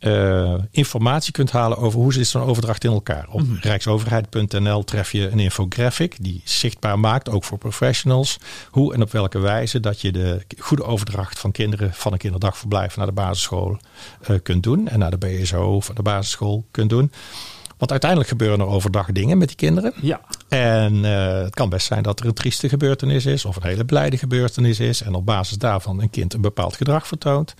uh, 0.00 0.54
informatie 0.70 1.32
kunt 1.32 1.50
halen 1.50 1.78
over 1.78 2.00
hoe 2.00 2.12
zit 2.12 2.26
zo'n 2.26 2.42
overdracht 2.42 2.84
in 2.84 2.90
elkaar. 2.90 3.26
Op 3.30 3.40
mm 3.40 3.46
-hmm. 3.46 3.58
rijksoverheid.nl 3.60 4.84
tref 4.84 5.12
je 5.12 5.28
een 5.28 5.38
infographic 5.38 6.16
die 6.20 6.40
zichtbaar 6.44 6.98
maakt, 6.98 7.30
ook 7.30 7.44
voor 7.44 7.58
professionals, 7.58 8.38
hoe 8.70 8.94
en 8.94 9.02
op 9.02 9.12
welke 9.12 9.38
wijze 9.38 9.80
dat 9.80 10.00
je 10.00 10.12
de 10.12 10.40
goede 10.58 10.84
overdracht 10.84 11.38
van 11.38 11.52
kinderen 11.52 11.94
van 11.94 12.12
een 12.12 12.18
kinderdagverblijf 12.18 12.96
naar 12.96 13.06
de 13.06 13.12
basisschool 13.12 13.78
uh, 14.30 14.36
kunt 14.42 14.62
doen 14.62 14.88
en 14.88 14.98
naar 14.98 15.10
de 15.10 15.18
BSO 15.18 15.74
of 15.74 15.86
de 15.86 16.02
basisschool 16.02 16.64
kunt 16.70 16.90
doen. 16.90 17.12
Want 17.78 17.90
uiteindelijk 17.90 18.30
gebeuren 18.30 18.60
er 18.60 18.66
overdag 18.66 19.12
dingen 19.12 19.38
met 19.38 19.48
die 19.48 19.56
kinderen. 19.56 19.92
Ja. 20.00 20.20
En 20.48 20.94
uh, 20.94 21.42
het 21.42 21.54
kan 21.54 21.68
best 21.68 21.86
zijn 21.86 22.02
dat 22.02 22.20
er 22.20 22.26
een 22.26 22.34
trieste 22.34 22.68
gebeurtenis 22.68 23.26
is 23.26 23.44
of 23.44 23.56
een 23.56 23.62
hele 23.62 23.84
blijde 23.84 24.18
gebeurtenis 24.18 24.80
is. 24.80 25.02
En 25.02 25.14
op 25.14 25.26
basis 25.26 25.58
daarvan 25.58 26.00
een 26.00 26.10
kind 26.10 26.34
een 26.34 26.40
bepaald 26.40 26.76
gedrag 26.76 27.06
vertoont. 27.06 27.54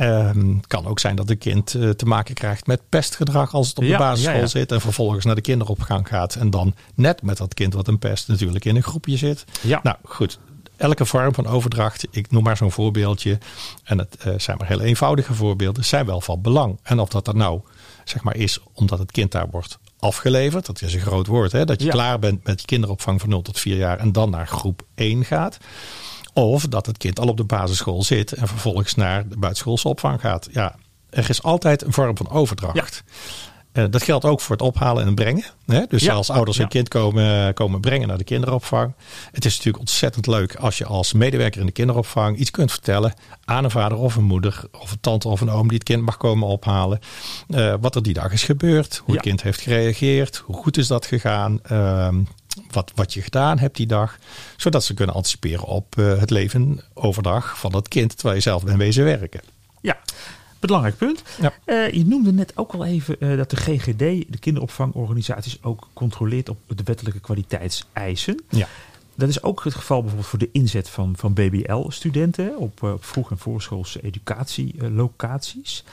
Um, 0.00 0.56
het 0.56 0.66
kan 0.66 0.86
ook 0.86 0.98
zijn 0.98 1.16
dat 1.16 1.30
een 1.30 1.38
kind 1.38 1.74
uh, 1.74 1.90
te 1.90 2.04
maken 2.04 2.34
krijgt 2.34 2.66
met 2.66 2.80
pestgedrag 2.88 3.54
als 3.54 3.68
het 3.68 3.78
op 3.78 3.84
ja, 3.84 3.90
de 3.90 3.98
basisschool 3.98 4.34
ja, 4.34 4.40
ja. 4.40 4.46
zit. 4.46 4.72
En 4.72 4.80
vervolgens 4.80 5.24
naar 5.24 5.34
de 5.34 5.40
kinderopvang 5.40 6.08
gaat. 6.08 6.34
En 6.34 6.50
dan 6.50 6.74
net 6.94 7.22
met 7.22 7.36
dat 7.36 7.54
kind 7.54 7.74
wat 7.74 7.88
een 7.88 7.98
pest 7.98 8.28
natuurlijk 8.28 8.64
in 8.64 8.76
een 8.76 8.82
groepje 8.82 9.16
zit. 9.16 9.44
Ja. 9.60 9.80
Nou 9.82 9.96
goed, 10.02 10.38
elke 10.76 11.04
vorm 11.04 11.34
van 11.34 11.46
overdracht, 11.46 12.06
ik 12.10 12.30
noem 12.30 12.42
maar 12.42 12.56
zo'n 12.56 12.72
voorbeeldje, 12.72 13.38
en 13.84 13.98
het 13.98 14.16
uh, 14.26 14.34
zijn 14.36 14.56
maar 14.56 14.68
heel 14.68 14.80
eenvoudige 14.80 15.34
voorbeelden, 15.34 15.84
zijn 15.84 16.06
wel 16.06 16.20
van 16.20 16.40
belang. 16.40 16.78
En 16.82 16.98
of 16.98 17.08
dat 17.08 17.28
er 17.28 17.36
nou 17.36 17.60
zeg 18.10 18.22
maar 18.22 18.36
is 18.36 18.58
omdat 18.72 18.98
het 18.98 19.10
kind 19.10 19.32
daar 19.32 19.50
wordt 19.50 19.78
afgeleverd, 19.98 20.66
dat 20.66 20.82
is 20.82 20.94
een 20.94 21.00
groot 21.00 21.26
woord, 21.26 21.52
hè, 21.52 21.64
dat 21.64 21.82
je 21.82 21.88
klaar 21.88 22.18
bent 22.18 22.44
met 22.44 22.64
kinderopvang 22.64 23.20
van 23.20 23.28
0 23.28 23.42
tot 23.42 23.58
4 23.58 23.76
jaar 23.76 23.98
en 23.98 24.12
dan 24.12 24.30
naar 24.30 24.46
groep 24.46 24.82
1 24.94 25.24
gaat. 25.24 25.58
Of 26.32 26.66
dat 26.66 26.86
het 26.86 26.98
kind 26.98 27.20
al 27.20 27.28
op 27.28 27.36
de 27.36 27.44
basisschool 27.44 28.02
zit 28.02 28.32
en 28.32 28.48
vervolgens 28.48 28.94
naar 28.94 29.28
de 29.28 29.36
buitenschoolse 29.36 29.88
opvang 29.88 30.20
gaat. 30.20 30.48
Ja, 30.52 30.76
er 31.10 31.30
is 31.30 31.42
altijd 31.42 31.82
een 31.84 31.92
vorm 31.92 32.16
van 32.16 32.30
overdracht. 32.30 33.02
Dat 33.90 34.02
geldt 34.02 34.24
ook 34.24 34.40
voor 34.40 34.56
het 34.56 34.64
ophalen 34.64 35.06
en 35.06 35.14
brengen. 35.14 35.44
Hè? 35.66 35.82
Dus 35.88 36.08
als 36.08 36.30
ouders 36.30 36.58
een 36.58 36.68
kind 36.68 36.88
komen, 36.88 37.54
komen 37.54 37.80
brengen 37.80 38.08
naar 38.08 38.18
de 38.18 38.24
kinderopvang. 38.24 38.94
Het 39.32 39.44
is 39.44 39.52
natuurlijk 39.56 39.78
ontzettend 39.78 40.26
leuk 40.26 40.54
als 40.54 40.78
je 40.78 40.84
als 40.84 41.12
medewerker 41.12 41.60
in 41.60 41.66
de 41.66 41.72
kinderopvang 41.72 42.36
iets 42.36 42.50
kunt 42.50 42.70
vertellen 42.70 43.14
aan 43.44 43.64
een 43.64 43.70
vader 43.70 43.98
of 43.98 44.16
een 44.16 44.24
moeder 44.24 44.64
of 44.80 44.90
een 44.90 45.00
tante 45.00 45.28
of 45.28 45.40
een 45.40 45.50
oom 45.50 45.68
die 45.68 45.78
het 45.78 45.86
kind 45.86 46.02
mag 46.02 46.16
komen 46.16 46.48
ophalen. 46.48 47.00
Uh, 47.48 47.74
wat 47.80 47.94
er 47.94 48.02
die 48.02 48.14
dag 48.14 48.32
is 48.32 48.42
gebeurd, 48.42 49.02
hoe 49.04 49.14
het 49.14 49.22
kind 49.22 49.42
heeft 49.42 49.60
gereageerd, 49.60 50.36
hoe 50.36 50.56
goed 50.56 50.76
is 50.76 50.86
dat 50.86 51.06
gegaan. 51.06 51.60
Uh, 51.72 52.08
wat, 52.70 52.92
wat 52.94 53.12
je 53.12 53.22
gedaan 53.22 53.58
hebt 53.58 53.76
die 53.76 53.86
dag. 53.86 54.18
Zodat 54.56 54.84
ze 54.84 54.94
kunnen 54.94 55.14
anticiperen 55.14 55.64
op 55.64 55.96
uh, 55.98 56.18
het 56.18 56.30
leven 56.30 56.80
overdag 56.94 57.58
van 57.58 57.72
dat 57.72 57.88
kind 57.88 58.14
terwijl 58.16 58.34
je 58.34 58.42
zelf 58.42 58.64
bent 58.64 58.78
wezen 58.78 59.04
werken. 59.04 59.40
Ja, 59.80 59.98
belangrijk 60.60 60.96
punt. 60.96 61.22
Ja. 61.40 61.52
Uh, 61.66 61.90
je 61.90 62.06
noemde 62.06 62.32
net 62.32 62.56
ook 62.56 62.72
al 62.72 62.84
even 62.84 63.16
uh, 63.18 63.36
dat 63.36 63.50
de 63.50 63.56
GGD, 63.56 63.98
de 63.98 64.38
kinderopvangorganisaties, 64.40 65.62
ook 65.62 65.88
controleert 65.92 66.48
op 66.48 66.58
de 66.66 66.82
wettelijke 66.84 67.20
kwaliteitseisen. 67.20 68.40
Ja. 68.48 68.68
Dat 69.14 69.28
is 69.28 69.42
ook 69.42 69.64
het 69.64 69.74
geval 69.74 70.00
bijvoorbeeld 70.00 70.30
voor 70.30 70.38
de 70.38 70.48
inzet 70.52 70.88
van, 70.88 71.14
van 71.16 71.32
BBL-studenten 71.32 72.58
op, 72.58 72.82
op 72.82 73.04
vroeg- 73.04 73.30
en 73.30 73.38
voorschoolse 73.38 74.02
educatielocaties. 74.02 75.84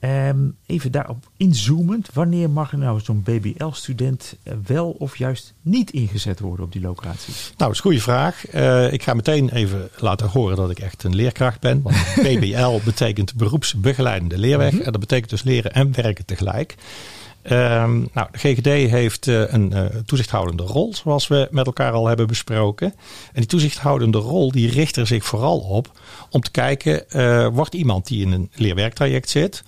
Um, 0.00 0.56
even 0.66 0.92
daarop 0.92 1.30
inzoomend, 1.36 2.08
wanneer 2.12 2.50
mag 2.50 2.72
er 2.72 2.78
nou 2.78 3.00
zo'n 3.00 3.22
BBL-student 3.22 4.36
wel 4.66 4.90
of 4.90 5.16
juist 5.16 5.54
niet 5.62 5.90
ingezet 5.90 6.40
worden 6.40 6.64
op 6.64 6.72
die 6.72 6.80
locaties? 6.80 7.44
Nou, 7.44 7.54
dat 7.56 7.70
is 7.70 7.76
een 7.76 7.82
goede 7.82 8.00
vraag. 8.00 8.54
Uh, 8.54 8.92
ik 8.92 9.02
ga 9.02 9.14
meteen 9.14 9.48
even 9.48 9.88
laten 9.96 10.28
horen 10.28 10.56
dat 10.56 10.70
ik 10.70 10.78
echt 10.78 11.04
een 11.04 11.14
leerkracht 11.14 11.60
ben. 11.60 11.82
Want 11.82 11.96
BBL 12.26 12.78
betekent 12.84 13.34
beroepsbegeleidende 13.34 14.38
leerweg. 14.38 14.70
Mm 14.70 14.76
-hmm. 14.76 14.86
En 14.86 14.92
dat 14.92 15.00
betekent 15.00 15.30
dus 15.30 15.42
leren 15.42 15.72
en 15.72 15.94
werken 15.94 16.24
tegelijk. 16.24 16.74
Um, 17.42 18.08
nou, 18.12 18.28
de 18.32 18.38
GGD 18.38 18.90
heeft 18.90 19.26
uh, 19.26 19.52
een 19.52 19.72
uh, 19.72 19.84
toezichthoudende 19.84 20.62
rol, 20.62 20.94
zoals 20.94 21.28
we 21.28 21.48
met 21.50 21.66
elkaar 21.66 21.92
al 21.92 22.06
hebben 22.06 22.26
besproken. 22.26 22.94
En 23.32 23.40
die 23.40 23.46
toezichthoudende 23.46 24.18
rol 24.18 24.50
die 24.50 24.70
richt 24.70 24.96
er 24.96 25.06
zich 25.06 25.24
vooral 25.24 25.58
op 25.58 26.00
om 26.30 26.40
te 26.40 26.50
kijken, 26.50 27.04
uh, 27.10 27.48
wordt 27.48 27.74
iemand 27.74 28.06
die 28.06 28.24
in 28.26 28.32
een 28.32 28.50
leerwerktraject 28.54 29.30
zit, 29.30 29.62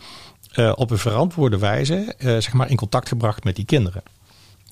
op 0.75 0.91
een 0.91 0.99
verantwoorde 0.99 1.59
wijze 1.59 2.15
zeg 2.19 2.53
maar 2.53 2.71
in 2.71 2.77
contact 2.77 3.09
gebracht 3.09 3.45
met 3.45 3.57
die 3.57 3.65
kinderen. 3.65 4.03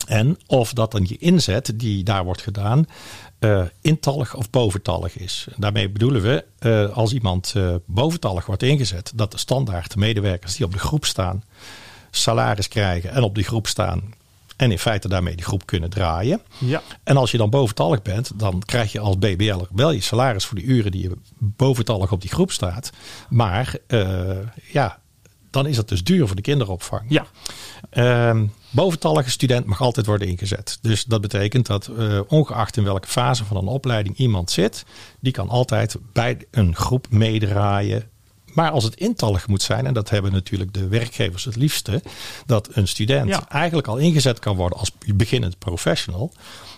En 0.07 0.39
of 0.47 0.73
dat 0.73 0.91
dan 0.91 1.05
je 1.09 1.17
inzet 1.19 1.73
die 1.75 2.05
daar 2.05 2.25
wordt 2.25 2.43
gedaan, 2.43 2.87
intallig 3.81 4.35
of 4.35 4.51
boventallig 4.51 5.19
is. 5.19 5.47
Daarmee 5.57 5.91
bedoelen 5.91 6.23
we, 6.23 6.91
als 6.93 7.13
iemand 7.13 7.55
boventallig 7.87 8.47
wordt 8.47 8.63
ingezet, 8.63 9.13
dat 9.15 9.33
de 9.33 9.39
standaard 9.39 9.97
medewerkers 9.97 10.57
die 10.57 10.67
op 10.67 10.73
de 10.73 10.79
groep 10.79 11.05
staan, 11.05 11.45
salaris 12.11 12.69
krijgen 12.69 13.11
en 13.11 13.23
op 13.23 13.35
die 13.35 13.45
groep 13.45 13.67
staan. 13.67 14.17
En 14.57 14.71
in 14.71 14.79
feite 14.79 15.09
daarmee 15.09 15.37
die 15.37 15.45
groep 15.45 15.67
kunnen 15.67 15.91
draaien. 15.91 16.43
Ja. 16.59 16.83
En 17.05 17.17
als 17.17 17.31
je 17.31 17.37
dan 17.37 17.51
boventallig 17.51 18.03
bent, 18.03 18.31
dan 18.35 18.63
krijg 18.65 18.93
je 18.93 19.01
als 19.01 19.19
BBL 19.19 19.61
wel 19.71 19.91
je 19.91 20.01
salaris 20.01 20.45
voor 20.45 20.59
die 20.59 20.67
uren 20.67 20.91
die 20.91 21.03
je 21.03 21.17
boventallig 21.39 22.13
op 22.13 22.21
die 22.21 22.31
groep 22.31 22.53
staat. 22.53 22.91
Maar 23.29 23.75
uh, 23.89 24.37
ja, 24.73 24.99
dan 25.51 25.67
is 25.67 25.77
het 25.77 25.89
dus 25.89 26.05
duur 26.05 26.27
voor 26.27 26.37
de 26.37 26.43
kinderopvang. 26.43 27.03
Ja. 27.09 27.27
Uh, 27.93 28.43
boventallige 28.71 29.31
student 29.31 29.67
mag 29.67 29.81
altijd 29.81 30.07
worden 30.07 30.29
ingezet. 30.29 30.79
Dus 30.83 31.05
dat 31.05 31.21
betekent 31.21 31.67
dat 31.67 31.91
uh, 31.99 32.21
ongeacht 32.29 32.77
in 32.77 32.85
welke 32.85 33.09
fase 33.09 33.45
van 33.45 33.57
een 33.57 33.67
opleiding 33.67 34.17
iemand 34.17 34.51
zit, 34.51 34.85
die 35.21 35.33
kan 35.33 35.49
altijd 35.49 35.97
bij 36.13 36.47
een 36.51 36.75
groep 36.75 37.07
meedraaien 37.11 38.11
maar 38.59 38.71
als 38.71 38.85
het 38.85 38.95
intallig 38.95 39.49
moet 39.49 39.63
zijn, 39.63 39.87
en 39.87 39.95
dat 39.95 40.11
hebben 40.11 40.33
natuurlijk 40.33 40.75
de 40.75 40.89
werkgevers 40.89 41.45
het 41.45 41.57
liefste, 41.57 42.03
dat 42.47 42.69
een 42.73 42.89
student 42.89 43.45
eigenlijk 43.49 43.89
al 43.89 43.97
ingezet 43.97 44.39
kan 44.39 44.57
worden 44.57 44.79
als 44.79 44.93
beginnend 45.15 45.59
professional, 45.59 46.33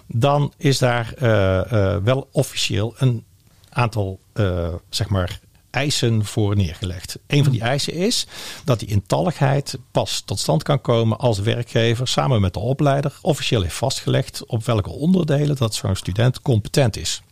dan 0.06 0.52
is 0.56 0.78
daar 0.78 1.14
uh, 1.22 1.60
uh, 1.72 1.96
wel 1.96 2.28
officieel 2.32 2.94
een 2.98 3.24
aantal 3.68 4.20
uh, 4.34 4.68
zeg 4.88 5.08
maar 5.08 5.40
eisen 5.70 6.24
voor 6.24 6.56
neergelegd. 6.56 7.18
Een 7.26 7.44
van 7.44 7.52
die 7.52 7.62
eisen 7.62 7.92
is 7.92 8.26
dat 8.64 8.78
die 8.78 8.88
intalligheid 8.88 9.78
pas 9.90 10.22
tot 10.24 10.38
stand 10.38 10.62
kan 10.62 10.80
komen 10.80 11.18
als 11.18 11.36
de 11.36 11.42
werkgever 11.42 12.08
samen 12.08 12.40
met 12.40 12.54
de 12.54 12.60
opleider 12.60 13.18
officieel 13.22 13.62
heeft 13.62 13.74
vastgelegd 13.74 14.46
op 14.46 14.64
welke 14.64 14.90
onderdelen 14.90 15.56
dat 15.56 15.74
zo'n 15.74 15.96
student 15.96 16.42
competent 16.42 16.96
is. 16.96 17.22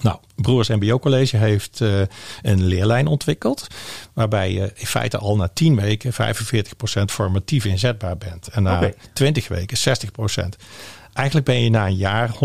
Nou, 0.00 0.18
Broers 0.34 0.68
MBO 0.68 0.98
College 0.98 1.36
heeft 1.36 1.80
uh, 1.80 2.00
een 2.42 2.64
leerlijn 2.64 3.06
ontwikkeld. 3.06 3.66
Waarbij 4.12 4.52
je 4.52 4.72
in 4.74 4.86
feite 4.86 5.18
al 5.18 5.36
na 5.36 5.48
10 5.48 5.76
weken 5.76 6.12
45% 6.12 6.16
formatief 7.06 7.64
inzetbaar 7.64 8.16
bent. 8.16 8.48
En 8.48 8.62
na 8.62 8.76
okay. 8.76 8.94
20 9.12 9.48
weken 9.48 9.78
60%. 9.78 10.42
Eigenlijk 11.12 11.46
ben 11.46 11.62
je 11.62 11.70
na 11.70 11.86
een 11.86 11.96
jaar 11.96 12.30
100% 12.34 12.38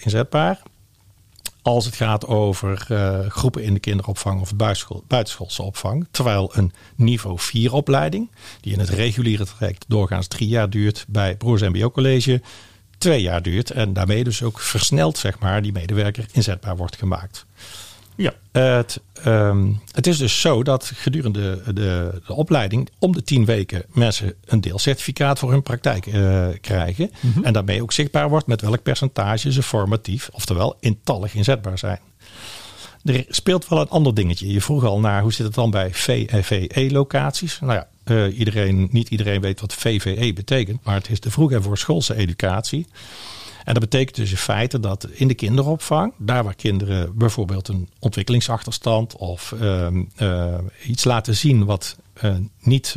inzetbaar. 0.00 0.62
Als 1.62 1.84
het 1.84 1.94
gaat 1.94 2.26
over 2.26 2.86
uh, 2.88 3.18
groepen 3.26 3.62
in 3.62 3.74
de 3.74 3.80
kinderopvang 3.80 4.40
of 4.40 4.56
buitenschool, 4.56 5.04
buitenschoolse 5.06 5.62
opvang. 5.62 6.06
Terwijl 6.10 6.50
een 6.54 6.72
niveau 6.96 7.38
4 7.38 7.72
opleiding, 7.72 8.30
die 8.60 8.72
in 8.72 8.78
het 8.78 8.88
reguliere 8.88 9.44
traject 9.44 9.84
doorgaans 9.88 10.26
drie 10.26 10.48
jaar 10.48 10.70
duurt 10.70 11.04
bij 11.08 11.36
Broers 11.36 11.62
MBO 11.62 11.90
College, 11.90 12.40
twee 13.02 13.22
jaar 13.22 13.42
duurt. 13.42 13.70
En 13.70 13.92
daarmee 13.92 14.24
dus 14.24 14.42
ook 14.42 14.60
versneld, 14.60 15.18
zeg 15.18 15.38
maar, 15.38 15.62
die 15.62 15.72
medewerker 15.72 16.26
inzetbaar 16.32 16.76
wordt 16.76 16.96
gemaakt. 16.96 17.46
Ja. 18.16 18.32
Het, 18.52 19.00
um, 19.26 19.80
het 19.92 20.06
is 20.06 20.18
dus 20.18 20.40
zo 20.40 20.62
dat 20.62 20.92
gedurende 20.94 21.62
de, 21.64 21.72
de, 22.26 22.34
opleiding 22.34 22.88
om 22.98 23.12
de 23.12 23.22
tien 23.22 23.44
weken 23.44 23.84
mensen 23.92 24.34
een 24.44 24.60
deelcertificaat 24.60 25.38
voor 25.38 25.50
hun 25.50 25.62
praktijk 25.62 26.06
uh, 26.06 26.46
krijgen. 26.60 27.10
Mm 27.20 27.32
-hmm. 27.32 27.44
En 27.44 27.52
daarmee 27.52 27.82
ook 27.82 27.92
zichtbaar 27.92 28.28
wordt 28.28 28.46
met 28.46 28.60
welk 28.60 28.82
percentage 28.82 29.52
ze 29.52 29.62
formatief, 29.62 30.28
oftewel 30.32 30.76
intallig 30.80 31.34
inzetbaar 31.34 31.78
zijn. 31.78 32.00
Er 33.04 33.24
speelt 33.28 33.68
wel 33.68 33.80
een 33.80 33.88
ander 33.88 34.14
dingetje. 34.14 34.52
Je 34.52 34.60
vroeg 34.60 34.84
al 34.84 35.00
naar 35.00 35.22
hoe 35.22 35.32
zit 35.32 35.46
het 35.46 35.54
dan 35.54 35.70
bij 35.70 35.94
VVE-locaties. 35.94 37.58
Nou 37.60 37.72
ja, 37.72 37.88
uh, 38.04 38.38
iedereen, 38.38 38.88
niet 38.90 39.08
iedereen 39.08 39.40
weet 39.40 39.60
wat 39.60 39.74
VVE 39.74 40.32
betekent, 40.32 40.84
maar 40.84 40.94
het 40.94 41.10
is 41.10 41.20
de 41.20 41.30
vroeg- 41.30 41.52
en 41.52 41.62
voorschoolse 41.62 42.14
educatie. 42.14 42.86
En 43.64 43.74
dat 43.74 43.82
betekent 43.82 44.16
dus 44.16 44.30
in 44.30 44.36
feite 44.36 44.80
dat 44.80 45.08
in 45.10 45.28
de 45.28 45.34
kinderopvang, 45.34 46.12
daar 46.18 46.44
waar 46.44 46.54
kinderen 46.54 47.16
bijvoorbeeld 47.16 47.68
een 47.68 47.88
ontwikkelingsachterstand 47.98 49.16
of 49.16 49.54
uh, 49.60 49.86
uh, 50.18 50.54
iets 50.86 51.04
laten 51.04 51.36
zien 51.36 51.64
wat 51.64 51.96
uh, 52.24 52.34
niet 52.60 52.96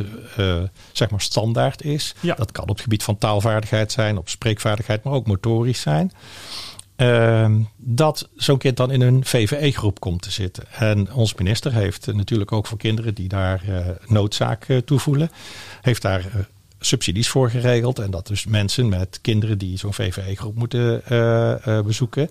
zeg 0.92 1.10
maar 1.10 1.20
standaard 1.20 1.82
is. 1.82 2.14
Ja. 2.20 2.34
Dat 2.34 2.52
kan 2.52 2.62
op 2.62 2.68
het 2.68 2.80
gebied 2.80 3.02
van 3.02 3.18
taalvaardigheid 3.18 3.92
zijn, 3.92 4.18
op 4.18 4.28
spreekvaardigheid, 4.28 5.02
maar 5.04 5.12
ook 5.12 5.26
motorisch 5.26 5.80
zijn. 5.80 6.12
Uh, 6.96 7.54
dat 7.76 8.28
zo'n 8.36 8.58
kind 8.58 8.76
dan 8.76 8.90
in 8.90 9.00
een 9.00 9.24
VVE-groep 9.24 10.00
komt 10.00 10.22
te 10.22 10.30
zitten. 10.30 10.64
En 10.72 11.12
ons 11.12 11.34
minister 11.34 11.72
heeft 11.72 12.06
natuurlijk 12.06 12.52
ook 12.52 12.66
voor 12.66 12.78
kinderen 12.78 13.14
die 13.14 13.28
daar 13.28 13.62
uh, 13.68 13.86
noodzaak 14.06 14.68
uh, 14.68 14.78
toe 14.78 14.98
voelen, 14.98 15.30
heeft 15.80 16.02
daar 16.02 16.24
subsidies 16.80 17.28
voor 17.28 17.50
geregeld. 17.50 17.98
En 17.98 18.10
dat 18.10 18.26
dus 18.26 18.46
mensen 18.46 18.88
met 18.88 19.18
kinderen 19.22 19.58
die 19.58 19.78
zo'n 19.78 19.94
VVE-groep 19.94 20.54
moeten 20.54 21.02
bezoeken. 21.84 22.30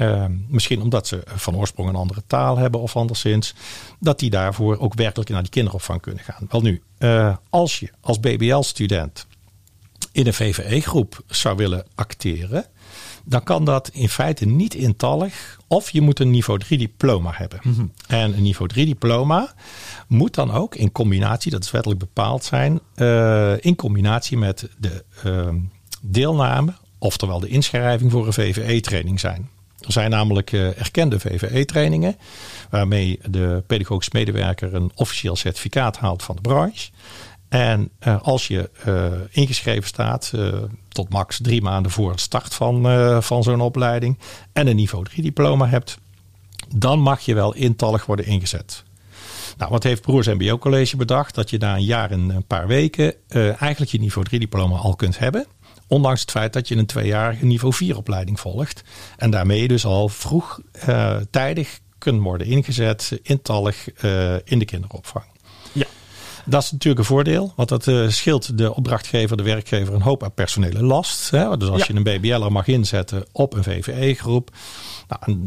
Uh, 0.00 0.24
misschien 0.48 0.82
omdat 0.82 1.06
ze 1.06 1.22
van 1.26 1.56
oorsprong 1.56 1.88
een 1.88 1.94
andere 1.94 2.22
taal 2.26 2.56
hebben 2.56 2.80
of 2.80 2.96
anderszins. 2.96 3.54
Dat 4.00 4.18
die 4.18 4.30
daarvoor 4.30 4.78
ook 4.78 4.94
werkelijk 4.94 5.30
naar 5.30 5.42
die 5.42 5.50
kinderopvang 5.50 6.00
kunnen 6.00 6.24
gaan. 6.24 6.46
Wel 6.50 6.60
nu, 6.60 6.82
als 7.50 7.78
je 7.78 7.90
als 8.00 8.20
BBL-student 8.20 9.26
in 10.12 10.26
een 10.26 10.34
VVE-groep 10.34 11.22
zou 11.26 11.56
willen 11.56 11.86
acteren 11.94 12.66
dan 13.24 13.42
kan 13.42 13.64
dat 13.64 13.88
in 13.88 14.08
feite 14.08 14.44
niet 14.44 14.74
intallig. 14.74 15.58
Of 15.66 15.90
je 15.90 16.00
moet 16.00 16.20
een 16.20 16.30
niveau 16.30 16.58
3 16.58 16.78
diploma 16.78 17.32
hebben. 17.34 17.60
Mm 17.62 17.74
-hmm. 17.74 17.92
En 18.06 18.36
een 18.36 18.42
niveau 18.42 18.68
3 18.68 18.86
diploma 18.86 19.54
moet 20.08 20.34
dan 20.34 20.50
ook 20.50 20.74
in 20.74 20.92
combinatie, 20.92 21.50
dat 21.50 21.64
is 21.64 21.70
wettelijk 21.70 22.00
bepaald 22.00 22.44
zijn, 22.44 22.80
uh, 22.96 23.64
in 23.64 23.76
combinatie 23.76 24.38
met 24.38 24.68
de 24.78 25.04
uh, 25.26 25.48
deelname, 26.02 26.74
oftewel 26.98 27.40
de 27.40 27.48
inschrijving 27.48 28.10
voor 28.10 28.26
een 28.26 28.32
VVE-training 28.32 29.20
zijn. 29.20 29.48
Er 29.80 29.92
zijn 29.92 30.10
namelijk 30.10 30.52
uh, 30.52 30.78
erkende 30.80 31.20
VVE-trainingen, 31.20 32.16
waarmee 32.70 33.18
de 33.30 33.62
pedagogisch 33.66 34.10
medewerker 34.10 34.74
een 34.74 34.90
officieel 34.94 35.36
certificaat 35.36 35.96
haalt 35.96 36.22
van 36.22 36.34
de 36.34 36.40
branche. 36.40 36.90
En 37.54 37.90
uh, 38.06 38.22
als 38.22 38.46
je 38.46 38.70
uh, 38.86 39.06
ingeschreven 39.30 39.88
staat 39.88 40.32
uh, 40.34 40.62
tot 40.88 41.08
max 41.08 41.38
drie 41.42 41.62
maanden 41.62 41.92
voor 41.92 42.10
het 42.10 42.20
start 42.20 42.54
van, 42.54 42.82
van 43.22 43.42
zo'n 43.42 43.60
opleiding 43.60 44.18
en 44.52 44.66
een 44.66 44.76
niveau 44.76 45.04
3 45.04 45.22
diploma 45.22 45.68
hebt, 45.68 45.98
dan 46.74 46.98
mag 46.98 47.20
je 47.20 47.34
wel 47.34 47.54
intallig 47.54 48.06
worden 48.06 48.26
ingezet. 48.26 48.82
Nou, 49.56 49.70
wat 49.70 49.82
heeft 49.82 50.02
Broers 50.02 50.26
MBO 50.26 50.58
College 50.58 50.96
bedacht? 50.96 51.34
Dat 51.34 51.50
je 51.50 51.58
na 51.58 51.74
een 51.74 51.84
jaar 51.84 52.10
en 52.10 52.28
een 52.28 52.46
paar 52.46 52.66
weken 52.66 53.14
eigenlijk 53.28 53.90
je 53.90 54.00
niveau 54.00 54.26
3 54.26 54.40
diploma 54.40 54.76
al 54.76 54.96
kunt 54.96 55.18
hebben. 55.18 55.46
Ondanks 55.86 56.20
het 56.20 56.30
feit 56.30 56.52
dat 56.52 56.68
je 56.68 56.76
een 56.76 56.86
tweejarige 56.86 57.44
niveau 57.44 57.74
4 57.74 57.96
opleiding 57.96 58.40
volgt. 58.40 58.82
En 59.16 59.30
daarmee 59.30 59.68
dus 59.68 59.84
al 59.84 60.08
vroeg 60.08 60.60
tijdig 61.30 61.80
kunt 61.98 62.22
worden 62.22 62.46
ingezet, 62.46 63.18
intallig 63.22 63.88
in 64.44 64.58
de 64.58 64.64
kinderopvang. 64.64 65.33
Dat 66.44 66.62
is 66.62 66.72
natuurlijk 66.72 67.00
een 67.00 67.14
voordeel, 67.14 67.52
want 67.56 67.68
dat 67.68 67.86
uh, 67.86 68.08
scheelt 68.08 68.58
de 68.58 68.74
opdrachtgever, 68.74 69.36
de 69.36 69.42
werkgever 69.42 69.94
een 69.94 70.02
hoop 70.02 70.22
aan 70.22 70.34
personele 70.34 70.82
last. 70.82 71.30
Hè? 71.30 71.56
Dus 71.56 71.68
als 71.68 71.86
je 71.86 71.94
een 71.94 72.02
BBL'er 72.02 72.52
mag 72.52 72.66
inzetten 72.66 73.24
op 73.32 73.54
een 73.54 73.62
VVE-groep. 73.62 74.50
Nou, 75.08 75.38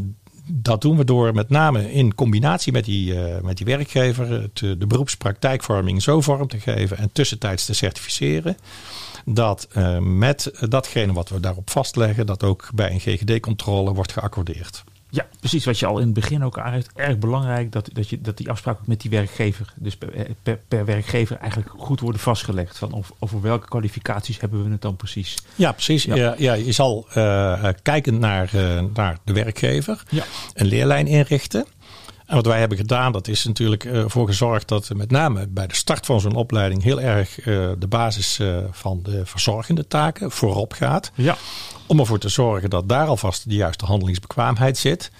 dat 0.50 0.80
doen 0.80 0.96
we 0.96 1.04
door 1.04 1.34
met 1.34 1.48
name 1.48 1.92
in 1.92 2.14
combinatie 2.14 2.72
met 2.72 2.84
die, 2.84 3.14
uh, 3.14 3.40
met 3.42 3.56
die 3.56 3.66
werkgever 3.66 4.30
het, 4.30 4.58
de 4.58 4.86
beroepspraktijkvorming 4.86 6.02
zo 6.02 6.20
vorm 6.20 6.48
te 6.48 6.60
geven 6.60 6.98
en 6.98 7.12
tussentijds 7.12 7.64
te 7.64 7.74
certificeren. 7.74 8.56
Dat 9.24 9.68
uh, 9.76 9.98
met 9.98 10.50
datgene 10.68 11.12
wat 11.12 11.28
we 11.28 11.40
daarop 11.40 11.70
vastleggen, 11.70 12.26
dat 12.26 12.42
ook 12.42 12.70
bij 12.74 12.90
een 12.90 13.00
GGD-controle 13.00 13.92
wordt 13.92 14.12
geaccordeerd. 14.12 14.84
Ja, 15.10 15.26
precies. 15.40 15.64
Wat 15.64 15.78
je 15.78 15.86
al 15.86 15.98
in 15.98 16.04
het 16.04 16.14
begin 16.14 16.44
ook 16.44 16.58
aangeeft. 16.58 16.90
Erg 16.94 17.18
belangrijk 17.18 17.72
dat, 17.72 17.90
dat, 17.92 18.08
je, 18.08 18.20
dat 18.20 18.36
die 18.36 18.50
afspraken 18.50 18.84
met 18.86 19.00
die 19.00 19.10
werkgever, 19.10 19.72
dus 19.76 19.96
per, 19.96 20.58
per, 20.68 20.84
werkgever 20.84 21.36
eigenlijk 21.36 21.70
goed 21.76 22.00
worden 22.00 22.20
vastgelegd. 22.20 22.78
Van 22.78 22.92
of, 22.92 23.12
over 23.18 23.40
welke 23.40 23.68
kwalificaties 23.68 24.40
hebben 24.40 24.64
we 24.64 24.70
het 24.70 24.82
dan 24.82 24.96
precies? 24.96 25.36
Ja, 25.54 25.72
precies. 25.72 26.04
Ja. 26.04 26.34
ja, 26.38 26.52
je 26.52 26.72
zal 26.72 27.06
uh, 27.16 27.68
kijken 27.82 28.18
naar, 28.18 28.50
uh, 28.54 28.82
naar 28.94 29.18
de 29.24 29.32
werkgever, 29.32 30.02
ja. 30.08 30.24
een 30.54 30.66
leerlijn 30.66 31.06
inrichten. 31.06 31.66
En 32.28 32.34
wat 32.34 32.46
wij 32.46 32.58
hebben 32.58 32.78
gedaan, 32.78 33.12
dat 33.12 33.28
is 33.28 33.44
natuurlijk 33.44 33.84
ervoor 33.84 34.26
gezorgd 34.26 34.68
dat 34.68 34.90
met 34.94 35.10
name 35.10 35.46
bij 35.46 35.66
de 35.66 35.74
start 35.74 36.06
van 36.06 36.20
zo'n 36.20 36.34
opleiding 36.34 36.82
heel 36.82 37.00
erg 37.00 37.34
de 37.78 37.86
basis 37.88 38.40
van 38.70 39.00
de 39.02 39.26
verzorgende 39.26 39.86
taken 39.86 40.30
voorop 40.30 40.72
gaat. 40.72 41.10
Ja. 41.14 41.36
Om 41.86 42.00
ervoor 42.00 42.18
te 42.18 42.28
zorgen 42.28 42.70
dat 42.70 42.88
daar 42.88 43.06
alvast 43.06 43.48
de 43.48 43.54
juiste 43.54 43.84
handelingsbekwaamheid 43.84 44.78
zit. 44.78 45.10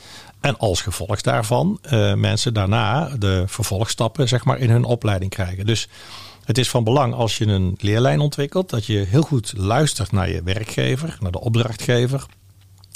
En 0.41 0.59
als 0.59 0.83
gevolg 0.83 1.21
daarvan 1.21 1.79
uh, 1.93 2.15
mensen 2.15 2.55
daarna 2.55 3.11
de 3.19 3.45
vervolgstappen 3.47 4.29
zeg 4.29 4.45
maar, 4.45 4.59
in 4.59 4.71
hun 4.71 4.85
opleiding 4.85 5.31
krijgen. 5.31 5.67
Dus 5.67 5.89
het 6.45 6.59
is 6.59 6.71
van 6.71 6.85
belang 6.85 7.15
als 7.15 7.39
je 7.39 7.47
een 7.47 7.75
leerlijn 7.81 8.21
ontwikkelt, 8.21 8.71
dat 8.71 8.87
je 8.87 8.99
heel 8.99 9.23
goed 9.23 9.53
luistert 9.57 10.13
naar 10.13 10.31
je 10.31 10.43
werkgever, 10.43 11.17
naar 11.21 11.33
de 11.33 11.41
opdrachtgever. 11.41 12.27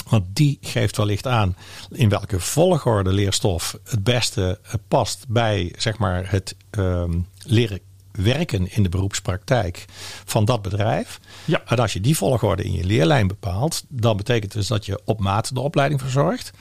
Want 0.09 0.25
die 0.33 0.59
geeft 0.61 0.97
wellicht 0.97 1.27
aan 1.27 1.57
in 1.91 2.09
welke 2.09 2.41
volgorde 2.41 3.13
leerstof 3.13 3.79
het 3.85 4.05
beste 4.05 4.61
past 4.89 5.25
bij 5.29 5.75
zeg 5.77 5.99
maar, 5.99 6.31
het 6.31 6.57
um, 6.71 7.27
leren 7.43 7.81
werken 8.13 8.73
in 8.73 8.83
de 8.83 8.89
beroepspraktijk 8.89 9.85
van 10.25 10.45
dat 10.45 10.63
bedrijf. 10.63 11.21
Ja. 11.45 11.63
En 11.67 11.79
als 11.79 11.93
je 11.93 12.01
die 12.01 12.17
volgorde 12.17 12.65
in 12.65 12.73
je 12.73 12.85
leerlijn 12.85 13.27
bepaalt, 13.27 13.85
dan 13.89 14.17
betekent 14.17 14.53
dus 14.53 14.67
dat 14.67 14.87
je 14.87 15.01
op 15.05 15.21
maat 15.21 15.55
de 15.55 15.61
opleiding 15.61 16.01
verzorgt. 16.01 16.53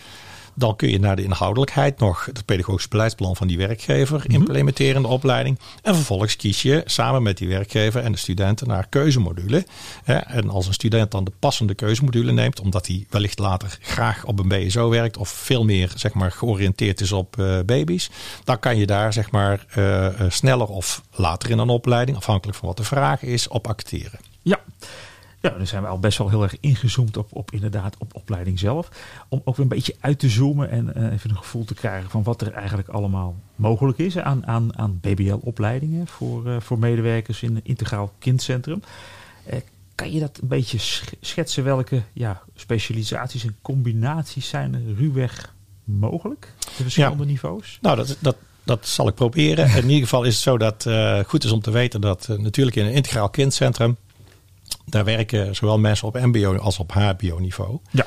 Dan 0.53 0.75
kun 0.75 0.89
je 0.89 1.00
naar 1.00 1.15
de 1.15 1.24
inhoudelijkheid 1.24 2.00
nog 2.00 2.25
het 2.25 2.46
pedagogisch 2.46 2.88
beleidsplan 2.88 3.36
van 3.36 3.48
die 3.48 3.58
werkgever 3.58 4.17
mhm. 4.17 4.31
implementeren 4.31 4.96
in 4.96 5.01
de 5.01 5.08
opleiding. 5.08 5.60
En 5.81 5.96
vervolgens 5.96 6.36
kies 6.36 6.62
je 6.62 6.81
samen 6.86 7.24
met 7.24 7.38
die 7.38 7.48
werkgever 7.48 8.03
en 8.03 8.12
de 8.12 8.17
studenten 8.17 8.67
naar 8.67 8.88
keuzemodule. 8.89 9.65
En 10.05 10.50
als 10.50 10.67
een 10.67 10.74
student 10.74 11.12
dan 11.12 11.24
de 11.24 11.31
passende 11.39 11.74
keuzemodule 11.74 12.31
neemt, 12.31 12.60
omdat 12.60 12.88
hij 12.88 13.05
wellicht 13.10 13.39
later 13.39 13.77
graag 13.81 14.25
op 14.25 14.39
een 14.39 14.48
BSO 14.48 14.89
werkt 14.89 15.17
of 15.17 15.29
veel 15.29 15.63
meer 15.63 15.91
zeg 15.96 16.13
maar, 16.13 16.31
georiënteerd 16.31 17.01
is 17.01 17.12
op 17.12 17.38
uh, 17.39 17.60
baby's, 17.65 18.10
dan 18.43 18.60
kan 18.60 18.77
je 18.77 18.86
daar 18.86 19.13
zeg 19.13 19.31
maar, 19.31 19.65
uh, 19.77 20.08
sneller 20.29 20.67
of 20.67 21.01
later 21.12 21.50
in 21.50 21.58
een 21.58 21.70
opleiding, 21.70 22.17
afhankelijk 22.17 22.58
van 22.58 22.67
wat 22.67 22.77
de 22.77 22.84
vraag 22.84 23.24
is, 23.24 23.48
op 23.48 23.67
acteren. 23.67 24.20
Ja. 24.42 24.59
Ja, 25.41 25.49
dan 25.49 25.67
zijn 25.67 25.81
we 25.81 25.87
al 25.87 25.99
best 25.99 26.17
wel 26.17 26.29
heel 26.29 26.43
erg 26.43 26.59
ingezoomd 26.59 27.17
op, 27.17 27.27
op 27.31 27.51
inderdaad 27.51 27.95
op 27.97 28.15
opleiding 28.15 28.59
zelf. 28.59 28.89
Om 29.29 29.41
ook 29.43 29.55
weer 29.55 29.65
een 29.65 29.75
beetje 29.75 29.95
uit 29.99 30.19
te 30.19 30.29
zoomen 30.29 30.69
en 30.69 30.93
uh, 30.97 31.11
even 31.11 31.29
een 31.29 31.37
gevoel 31.37 31.63
te 31.63 31.73
krijgen 31.73 32.09
van 32.09 32.23
wat 32.23 32.41
er 32.41 32.53
eigenlijk 32.53 32.87
allemaal 32.87 33.35
mogelijk 33.55 33.97
is 33.97 34.17
aan, 34.17 34.47
aan, 34.47 34.77
aan 34.77 34.99
BBL-opleidingen 35.01 36.07
voor, 36.07 36.47
uh, 36.47 36.59
voor 36.59 36.79
medewerkers 36.79 37.43
in 37.43 37.55
een 37.55 37.65
integraal 37.65 38.13
kindcentrum. 38.19 38.81
Uh, 39.53 39.59
kan 39.95 40.11
je 40.11 40.19
dat 40.19 40.39
een 40.41 40.47
beetje 40.47 40.77
schetsen 41.21 41.63
welke 41.63 42.01
ja, 42.13 42.41
specialisaties 42.55 43.43
en 43.43 43.55
combinaties 43.61 44.47
zijn 44.47 44.73
er 44.73 44.95
ruwweg 44.95 45.53
mogelijk? 45.83 46.53
De 46.59 46.83
verschillende 46.83 47.25
niveaus? 47.25 47.77
Nou, 47.81 47.95
dat, 47.95 48.17
dat, 48.19 48.35
dat 48.63 48.87
zal 48.87 49.07
ik 49.07 49.15
proberen. 49.15 49.69
In 49.69 49.83
ieder 49.83 50.03
geval 50.03 50.23
is 50.23 50.33
het 50.33 50.43
zo 50.43 50.57
dat 50.57 50.83
het 50.83 51.27
goed 51.27 51.43
is 51.43 51.51
om 51.51 51.61
te 51.61 51.71
weten 51.71 52.01
dat 52.01 52.27
natuurlijk 52.37 52.77
in 52.77 52.85
een 52.85 52.93
integraal 52.93 53.29
kindcentrum 53.29 53.97
daar 54.86 55.03
werken 55.03 55.55
zowel 55.55 55.79
mensen 55.79 56.07
op 56.07 56.20
MBO 56.20 56.57
als 56.57 56.79
op 56.79 56.92
HBO-niveau. 56.92 57.79
Ja. 57.92 58.05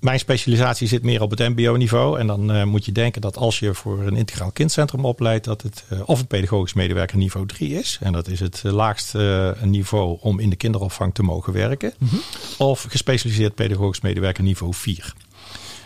Mijn 0.00 0.18
specialisatie 0.18 0.88
zit 0.88 1.02
meer 1.02 1.22
op 1.22 1.30
het 1.30 1.38
MBO-niveau. 1.38 2.18
En 2.18 2.26
dan 2.26 2.56
uh, 2.56 2.64
moet 2.64 2.84
je 2.84 2.92
denken 2.92 3.20
dat 3.20 3.36
als 3.36 3.58
je 3.58 3.74
voor 3.74 4.06
een 4.06 4.16
integraal 4.16 4.50
kindcentrum 4.50 5.04
opleidt, 5.04 5.44
dat 5.44 5.62
het 5.62 5.84
uh, 5.92 6.00
of 6.04 6.20
een 6.20 6.26
pedagogisch 6.26 6.72
medewerker 6.72 7.16
niveau 7.16 7.46
3 7.46 7.78
is. 7.78 7.98
En 8.00 8.12
dat 8.12 8.28
is 8.28 8.40
het 8.40 8.62
uh, 8.66 8.72
laagste 8.72 9.56
niveau 9.62 10.18
om 10.20 10.38
in 10.38 10.50
de 10.50 10.56
kinderopvang 10.56 11.14
te 11.14 11.22
mogen 11.22 11.52
werken. 11.52 11.92
Mm 11.98 12.08
-hmm. 12.08 12.20
Of 12.58 12.86
gespecialiseerd 12.88 13.54
pedagogisch 13.54 14.00
medewerker 14.00 14.42
niveau 14.42 14.74
4. 14.74 15.14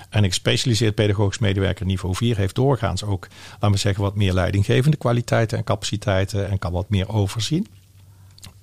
En 0.08 0.22
een 0.22 0.28
gespecialiseerd 0.28 0.94
pedagogisch 0.94 1.38
medewerker 1.38 1.86
niveau 1.86 2.14
4 2.14 2.36
heeft 2.36 2.54
doorgaans 2.54 3.04
ook, 3.04 3.28
laten 3.52 3.70
we 3.70 3.76
zeggen, 3.76 4.02
wat 4.02 4.14
meer 4.14 4.32
leidinggevende 4.32 4.96
kwaliteiten 4.96 5.58
en 5.58 5.64
capaciteiten 5.64 6.50
en 6.50 6.58
kan 6.58 6.72
wat 6.72 6.88
meer 6.88 7.08
overzien. 7.08 7.66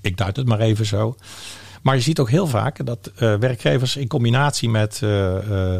Ik 0.01 0.17
duid 0.17 0.35
het 0.35 0.47
maar 0.47 0.59
even 0.59 0.85
zo. 0.85 1.15
Maar 1.81 1.95
je 1.95 2.01
ziet 2.01 2.19
ook 2.19 2.29
heel 2.29 2.47
vaak 2.47 2.85
dat 2.85 3.11
uh, 3.13 3.35
werkgevers 3.35 3.95
in 3.95 4.07
combinatie 4.07 4.69
met 4.69 5.01
uh, 5.03 5.33
uh, 5.49 5.79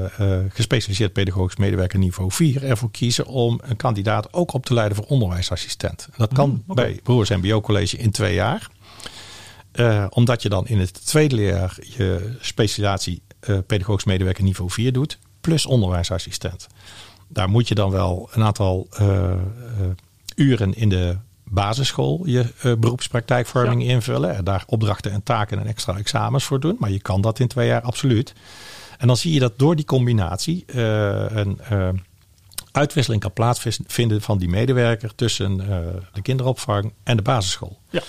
gespecialiseerd 0.49 1.13
pedagogisch 1.13 1.55
medewerker 1.55 1.99
niveau 1.99 2.31
4 2.31 2.63
ervoor 2.63 2.91
kiezen 2.91 3.25
om 3.25 3.59
een 3.63 3.75
kandidaat 3.75 4.33
ook 4.33 4.53
op 4.53 4.65
te 4.65 4.73
leiden 4.73 4.97
voor 4.97 5.05
onderwijsassistent. 5.05 6.07
Dat 6.17 6.33
kan 6.33 6.49
mm, 6.49 6.63
okay. 6.67 6.85
bij 6.85 6.99
Broers 7.03 7.29
MBO 7.29 7.61
College 7.61 7.97
in 7.97 8.11
twee 8.11 8.33
jaar. 8.33 8.69
omdat 10.09 10.41
je 10.41 10.49
dan 10.49 10.67
in 10.67 10.79
het 10.79 11.05
tweede 11.05 11.35
leerjaar 11.35 11.77
je 11.81 12.35
specialisatie 12.39 13.21
pedagogisch 13.67 14.05
medewerker 14.05 14.43
niveau 14.43 14.71
4 14.71 14.93
doet, 14.93 15.19
plus 15.41 15.65
onderwijsassistent. 15.65 16.67
Daar 17.27 17.49
moet 17.49 17.67
je 17.67 17.75
dan 17.75 17.91
wel 17.91 18.29
een 18.31 18.43
aantal 18.43 18.87
uren 20.35 20.73
in 20.73 20.89
de 20.89 21.17
basisschool 21.51 22.21
je 22.25 22.45
uh, 22.65 22.73
beroepspraktijkvorming 22.77 23.83
invullen. 23.83 24.35
En 24.35 24.43
daar 24.43 24.63
opdrachten 24.65 25.11
en 25.11 25.23
taken 25.23 25.59
en 25.59 25.67
extra 25.67 25.97
examens 25.97 26.43
voor 26.43 26.59
doen. 26.59 26.75
Maar 26.79 26.91
je 26.91 26.99
kan 26.99 27.21
dat 27.21 27.39
in 27.39 27.47
twee 27.47 27.67
jaar 27.67 27.81
absoluut. 27.81 28.33
En 28.97 29.07
dan 29.07 29.17
zie 29.17 29.33
je 29.33 29.39
dat 29.39 29.59
door 29.59 29.75
die 29.75 29.85
combinatie 29.85 30.63
uh, 30.67 30.75
een 31.29 31.59
uh, 31.71 31.89
uitwisseling 32.71 33.21
kan 33.21 33.33
plaatsvinden 33.33 34.21
van 34.21 34.37
die 34.37 34.49
medewerker 34.49 35.15
tussen 35.15 35.57
de 36.13 36.21
kinderopvang 36.21 36.93
en 37.03 37.17
de 37.17 37.23
basisschool. 37.23 37.79
Ja. 37.89 38.01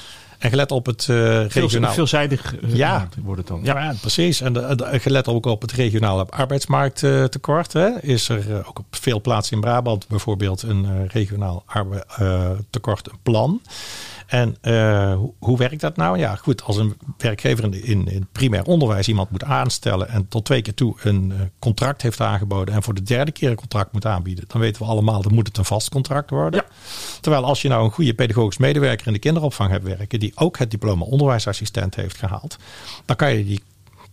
En 0.43 0.51
gelet 0.51 0.73
op 0.73 0.87
het 0.87 1.07
uh, 1.11 1.47
regionaal... 1.47 1.93
Veelzijdig 1.93 2.55
uh, 2.61 2.75
ja. 2.75 3.09
wordt 3.23 3.39
het 3.39 3.49
dan. 3.49 3.61
Ja, 3.63 3.95
precies. 4.01 4.41
En 4.41 4.53
de, 4.53 4.75
de, 4.75 5.01
gelet 5.01 5.29
ook 5.29 5.47
op 5.47 5.63
het 5.63 5.73
regionale 5.73 6.27
arbeidsmarkttekort... 6.31 7.75
Uh, 7.75 7.97
is 8.01 8.29
er 8.29 8.67
ook 8.67 8.79
op 8.79 8.87
veel 8.91 9.21
plaatsen 9.21 9.55
in 9.55 9.61
Brabant 9.61 10.09
bijvoorbeeld 10.09 10.63
een 10.63 11.09
regionaal 11.09 11.65
tekort 12.71 13.07
een 13.07 13.19
plan... 13.23 13.61
En 14.33 14.57
uh, 14.62 15.14
hoe, 15.14 15.33
hoe, 15.38 15.59
werkt 15.59 15.81
dat 15.81 15.97
nou? 15.97 16.18
Ja, 16.18 16.35
goed, 16.35 16.62
als 16.62 16.77
een 16.77 16.97
werkgever 17.18 17.64
in, 17.64 17.85
in, 17.85 18.09
in 18.09 18.27
primair 18.33 18.64
onderwijs 18.64 19.09
iemand 19.09 19.31
moet 19.31 19.45
aanstellen 19.45 20.09
en 20.09 20.29
tot 20.29 20.45
twee 20.45 20.62
keer 20.62 20.75
toe 20.75 20.95
een 21.03 21.33
uh, 21.35 21.40
contract 21.59 22.03
heeft 22.03 22.21
aangeboden 22.21 22.75
en 22.75 22.83
voor 22.83 22.95
de 22.95 23.03
derde 23.03 23.33
keer 23.33 23.51
een 23.51 23.57
contract 23.57 23.92
moet 23.92 24.07
aanbieden, 24.07 24.45
dan 24.49 24.61
weten 24.61 24.83
we 24.83 24.88
allemaal, 24.88 25.23
dan 25.23 25.35
moet 25.35 25.47
het 25.47 25.57
een 25.59 25.64
vast 25.64 25.88
contract 25.88 26.31
worden. 26.31 26.64
Ja. 26.66 26.75
Terwijl 27.21 27.45
als 27.45 27.62
je 27.62 27.68
nou 27.68 27.85
een 27.85 27.90
goede 27.90 28.14
pedagogisch 28.14 28.59
medewerker 28.59 29.07
in 29.07 29.12
de 29.12 29.18
kinderopvang 29.18 29.71
hebt 29.71 29.85
werken, 29.85 30.21
die 30.21 30.33
ook 30.35 30.59
het 30.59 30.71
diploma 30.71 31.05
onderwijsassistent 31.05 31.95
heeft 31.95 32.18
gehaald, 32.18 32.57
dan 33.05 33.16
kan 33.16 33.37
je 33.37 33.45
die 33.45 33.62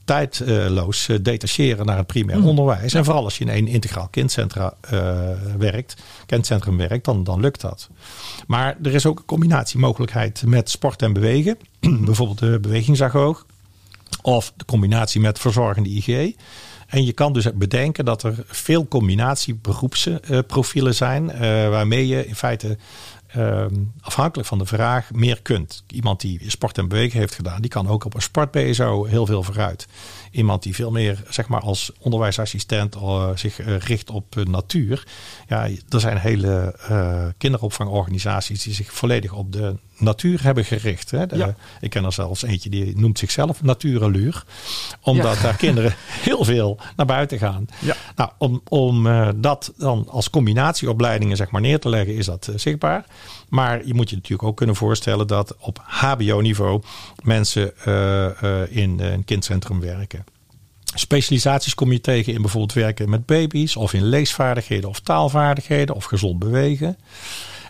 tijdloos 0.10 1.08
uh, 1.08 1.18
detacheren 1.22 1.86
naar 1.86 1.98
het 1.98 2.08
primair 2.08 2.40
mm. 2.40 2.48
onderwijs. 2.48 2.94
En 2.94 3.06
vooral 3.06 3.24
als 3.24 3.38
je 3.38 3.46
in 3.46 3.50
een 3.50 3.68
integraal 3.68 4.08
kindcentra 4.08 4.74
uh, 4.94 5.20
werkt, 5.58 5.96
kindcentrum 6.26 6.78
werkt, 6.78 7.06
dan, 7.06 7.24
dan 7.24 7.40
lukt 7.40 7.62
dat. 7.62 7.90
Maar 8.48 8.78
er 8.84 8.94
is 8.94 9.06
ook 9.06 9.20
een 9.20 9.26
combinatiemogelijkheid 9.26 10.44
met 10.46 10.70
sport 10.70 11.02
en 11.02 11.14
bewegen. 11.14 11.58
Bijvoorbeeld 12.06 12.40
de 12.40 12.60
bewegingsagoog. 12.60 13.46
Of 14.22 14.54
de 14.56 14.66
combinatie 14.66 15.22
met 15.22 15.40
verzorgende 15.40 15.90
IG. 15.90 16.36
En 16.88 17.06
je 17.06 17.14
kan 17.14 17.34
dus 17.34 17.54
bedenken 17.54 18.06
dat 18.06 18.24
er 18.24 18.36
veel 18.48 18.88
combinatieberoepsprofielen 18.88 20.96
zijn. 20.96 21.24
Uh, 21.24 21.40
waarmee 21.70 22.08
je 22.08 22.28
in 22.28 22.36
feite 22.36 22.78
ehm, 23.32 23.74
afhankelijk 24.02 24.48
van 24.48 24.58
de 24.58 24.66
vraag 24.66 25.12
meer 25.12 25.42
kunt. 25.42 25.84
Iemand 25.88 26.22
die 26.22 26.40
sport 26.48 26.78
en 26.78 26.88
bewegen 26.88 27.20
heeft 27.20 27.36
gedaan, 27.36 27.62
die 27.62 27.70
kan 27.70 27.88
ook 27.88 28.06
op 28.06 28.14
een 28.14 28.22
sport-BSO 28.22 29.06
heel 29.06 29.26
veel 29.26 29.44
vooruit. 29.44 29.88
Iemand 30.32 30.64
die 30.64 30.76
veel 30.76 30.92
meer, 30.92 31.24
zeg 31.30 31.48
maar, 31.48 31.62
als 31.62 31.92
onderwijsassistent 32.00 32.96
uh, 32.96 33.30
zich 33.36 33.60
uh, 33.60 33.78
richt 33.78 34.10
op 34.10 34.36
uh, 34.36 34.46
natuur. 34.46 35.08
Ja, 35.48 35.68
er 35.90 36.00
zijn 36.00 36.18
hele 36.18 36.76
kinderopvangorganisaties 37.38 38.64
die 38.64 38.74
zich 38.74 38.94
volledig 38.94 39.34
op 39.34 39.54
de 39.54 39.76
natuur 39.98 40.44
hebben 40.44 40.66
gericht. 40.66 41.12
Hè? 41.12 41.28
De, 41.28 41.38
ja. 41.38 41.56
Ik 41.82 41.90
ken 41.90 42.06
er 42.06 42.14
zelfs 42.14 42.44
eentje 42.44 42.70
die 42.70 42.98
noemt 42.98 43.20
zichzelf 43.20 43.62
Natuureluur. 43.62 44.44
Omdat 45.02 45.36
ja. 45.36 45.42
daar 45.42 45.56
kinderen 45.66 45.94
heel 45.98 46.44
veel 46.44 46.80
naar 46.96 47.06
buiten 47.06 47.38
gaan. 47.38 47.66
Ja. 47.80 47.96
Nou, 48.16 48.30
om, 48.38 48.62
om 48.68 49.08
dat 49.36 49.74
dan 49.78 50.08
als 50.10 50.30
combinatieopleidingen 50.30 51.38
zeg 51.38 51.52
maar 51.52 51.62
neer 51.62 51.80
te 51.80 51.90
leggen, 51.90 52.16
is 52.16 52.26
dat 52.26 52.52
zichtbaar. 52.56 53.06
Maar 53.50 53.86
je 53.86 53.94
moet 53.94 54.10
je 54.10 54.16
natuurlijk 54.16 54.50
ook 54.50 54.58
kunnen 54.58 54.76
voorstellen 54.76 55.28
dat 55.28 55.56
op 55.60 55.82
HBO-niveau 55.84 56.82
mensen 57.24 57.74
uh, 57.88 58.32
in 58.70 59.00
een 59.00 59.26
kindcentrum 59.26 59.80
werken. 59.80 60.26
Specialisaties 60.94 61.76
kom 61.76 61.92
je 61.92 62.02
tegen 62.02 62.34
in 62.34 62.42
bijvoorbeeld 62.42 62.74
werken 62.74 63.10
met 63.10 63.26
baby's, 63.26 63.76
of 63.76 63.94
in 63.94 64.04
leesvaardigheden 64.04 64.90
of 64.90 65.00
taalvaardigheden, 65.00 65.96
of 65.96 66.06
gezond 66.06 66.40
bewegen. 66.40 66.98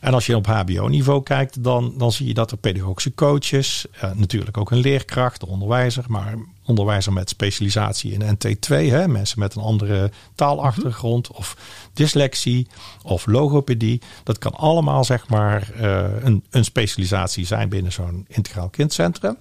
En 0.01 0.13
als 0.13 0.25
je 0.25 0.35
op 0.35 0.45
HBO-niveau 0.45 1.23
kijkt, 1.23 1.63
dan, 1.63 1.93
dan 1.97 2.11
zie 2.11 2.27
je 2.27 2.33
dat 2.33 2.51
er 2.51 2.57
pedagogische 2.57 3.13
coaches, 3.13 3.85
uh, 3.95 4.11
natuurlijk 4.13 4.57
ook 4.57 4.71
een 4.71 4.77
leerkracht, 4.77 5.39
de 5.39 5.47
onderwijzer, 5.47 6.03
maar 6.07 6.35
onderwijzer 6.69 7.13
met 7.13 7.29
specialisatie 7.29 8.13
in 8.13 8.37
NT2, 8.37 8.67
hè, 8.67 9.07
mensen 9.07 9.39
met 9.39 9.55
een 9.55 9.61
andere 9.61 10.11
taalachtergrond 10.35 11.31
of 11.31 11.57
dyslexie 11.93 12.67
of 13.03 13.25
logopedie. 13.25 14.01
Dat 14.23 14.37
kan 14.37 14.53
allemaal 14.53 15.03
zeg 15.03 15.27
maar 15.27 15.69
uh, 15.81 16.23
een, 16.23 16.43
een 16.49 16.65
specialisatie 16.65 17.45
zijn 17.45 17.69
binnen 17.69 17.91
zo'n 17.91 18.25
integraal 18.27 18.69
kindcentrum. 18.69 19.37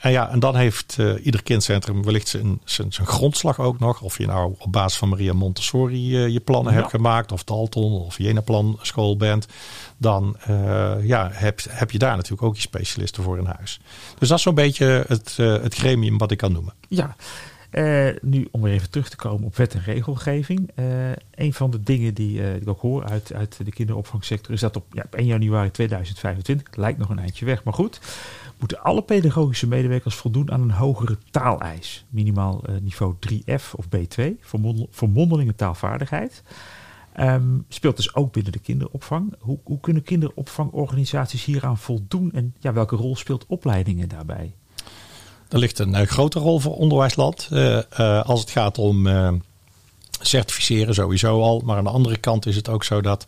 En 0.00 0.10
ja, 0.10 0.30
en 0.30 0.38
dan 0.38 0.56
heeft 0.56 0.96
uh, 1.00 1.24
ieder 1.24 1.42
kindcentrum 1.42 2.04
wellicht 2.04 2.28
zijn, 2.28 2.60
zijn, 2.64 2.92
zijn, 2.92 3.06
grondslag 3.06 3.58
ook 3.58 3.78
nog. 3.78 4.00
Of 4.00 4.18
je 4.18 4.26
nou 4.26 4.54
op 4.58 4.72
basis 4.72 4.98
van 4.98 5.08
Maria 5.08 5.32
Montessori 5.32 6.16
uh, 6.16 6.28
je 6.28 6.40
plannen 6.40 6.72
ja. 6.72 6.78
hebt 6.78 6.90
gemaakt, 6.90 7.32
of 7.32 7.44
Dalton 7.44 7.92
of 7.92 8.18
Jena-plan 8.18 8.78
school 8.82 9.16
bent. 9.16 9.46
Dan 9.96 10.36
uh, 10.48 10.94
ja, 11.02 11.30
heb, 11.32 11.60
heb 11.68 11.90
je 11.90 11.98
daar 11.98 12.16
natuurlijk 12.16 12.42
ook 12.42 12.54
je 12.54 12.60
specialisten 12.60 13.22
voor 13.22 13.38
in 13.38 13.44
huis. 13.44 13.80
Dus 14.18 14.28
dat 14.28 14.38
is 14.38 14.44
zo'n 14.44 14.54
beetje 14.54 15.04
het, 15.08 15.36
het 15.36 15.74
gremium 15.74 16.18
wat 16.18 16.30
ik 16.30 16.38
kan 16.38 16.52
noemen. 16.52 16.72
Ja. 16.88 17.16
nu 18.22 18.48
om 18.50 18.62
weer 18.62 18.72
even 18.72 18.90
terug 18.90 19.08
te 19.08 19.16
komen 19.16 19.46
op 19.46 19.56
wet 19.56 19.74
en 19.74 19.82
regelgeving. 19.84 20.70
een 21.34 21.52
van 21.52 21.70
de 21.70 21.82
dingen 21.82 22.14
die, 22.14 22.42
die 22.42 22.60
ik 22.60 22.68
ook 22.68 22.80
hoor 22.80 23.04
uit, 23.04 23.32
uit 23.32 23.56
de 23.64 23.70
kinderopvangsector 23.70 24.54
is 24.54 24.60
dat 24.60 24.76
op, 24.76 24.84
ja, 24.92 25.02
op 25.06 25.14
1 25.14 25.26
januari 25.26 25.70
2025, 25.70 26.76
lijkt 26.76 26.98
nog 26.98 27.08
een 27.08 27.18
eindje 27.18 27.44
weg, 27.44 27.64
maar 27.64 27.74
goed 27.74 28.00
moeten 28.60 28.82
alle 28.82 29.02
pedagogische 29.02 29.66
medewerkers 29.66 30.14
voldoen 30.14 30.52
aan 30.52 30.62
een 30.62 30.70
hogere 30.70 31.18
taaleis. 31.30 32.04
Minimaal 32.08 32.62
uh, 32.68 32.76
niveau 32.80 33.14
3F 33.30 33.74
of 33.74 33.86
B2 33.96 34.24
voor, 34.90 35.08
mondelinge 35.08 35.54
taalvaardigheid. 35.54 36.42
Um, 37.20 37.64
speelt 37.68 37.96
dus 37.96 38.14
ook 38.14 38.32
binnen 38.32 38.52
de 38.52 38.58
kinderopvang. 38.58 39.34
Hoe, 39.38 39.58
hoe, 39.64 39.80
kunnen 39.80 40.02
kinderopvangorganisaties 40.02 41.44
hieraan 41.44 41.78
voldoen 41.78 42.32
en 42.32 42.54
ja, 42.58 42.72
welke 42.72 42.96
rol 42.96 43.16
speelt 43.16 43.46
opleidingen 43.46 44.08
daarbij? 44.08 44.54
Er 45.48 45.58
ligt 45.58 45.78
een 45.78 45.94
uh, 45.94 46.00
grote 46.00 46.38
rol 46.38 46.58
voor 46.58 46.76
onderwijsland 46.76 47.48
uh, 47.52 47.80
als 48.22 48.40
het 48.40 48.50
gaat 48.50 48.78
om 48.78 49.08
certificeren 50.20 50.94
sowieso 50.94 51.40
al. 51.42 51.62
Maar 51.64 51.76
aan 51.76 51.84
de 51.84 51.90
andere 51.90 52.16
kant 52.16 52.46
is 52.46 52.56
het 52.56 52.68
ook 52.68 52.84
zo 52.84 53.00
dat 53.00 53.26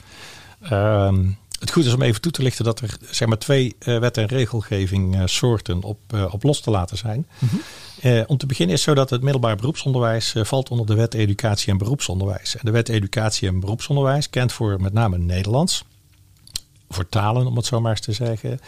ehm, 0.61 1.25
het 1.63 1.71
goed 1.71 1.85
is 1.85 1.93
om 1.93 2.03
even 2.03 2.21
toe 2.21 2.33
te 2.33 2.43
lichten 2.43 2.65
dat 2.65 2.81
er 2.81 2.97
zeg 3.11 3.29
maar, 3.29 3.39
twee 3.39 3.77
uh, 3.79 3.99
wet- 3.99 4.17
en 4.17 4.27
regelgeving 4.27 5.17
uh, 5.17 5.23
soorten 5.25 5.83
op, 5.83 5.99
uh, 6.15 6.35
op 6.35 6.43
los 6.43 6.61
te 6.61 6.71
laten 6.71 6.97
zijn. 6.97 7.27
Mm 7.39 7.49
-hmm. 8.01 8.25
om 8.27 8.37
te 8.37 8.47
beginnen 8.47 8.75
is 8.75 8.85
het 8.85 8.91
zo 8.91 9.01
dat 9.01 9.11
het 9.11 9.23
middelbaar 9.23 9.57
beroepsonderwijs 9.57 10.35
valt 10.37 10.69
onder 10.69 10.87
de 10.87 10.95
wet 10.95 11.15
educatie 11.15 11.73
en 11.73 11.79
beroepsonderwijs. 11.79 12.57
En 12.57 12.61
de 12.65 12.71
wet 12.71 12.89
educatie 12.89 13.49
en 13.49 13.61
beroepsonderwijs 13.61 14.31
kent 14.31 14.53
voor 14.53 14.81
met 14.81 14.93
name 14.93 15.19
Nederlands, 15.19 15.85
voor 16.89 17.09
talen 17.09 17.47
om 17.47 17.57
het 17.57 17.67
zo 17.67 17.81
maar 17.81 17.91
eens 17.91 18.01
te 18.01 18.13
zeggen, 18.13 18.61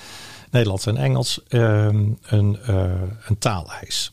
Nederlands 0.50 0.86
en 0.86 0.96
Engels, 0.96 1.40
ehm, 1.48 2.08
een, 2.22 2.58
een 3.26 3.38
taaleis. 3.38 4.12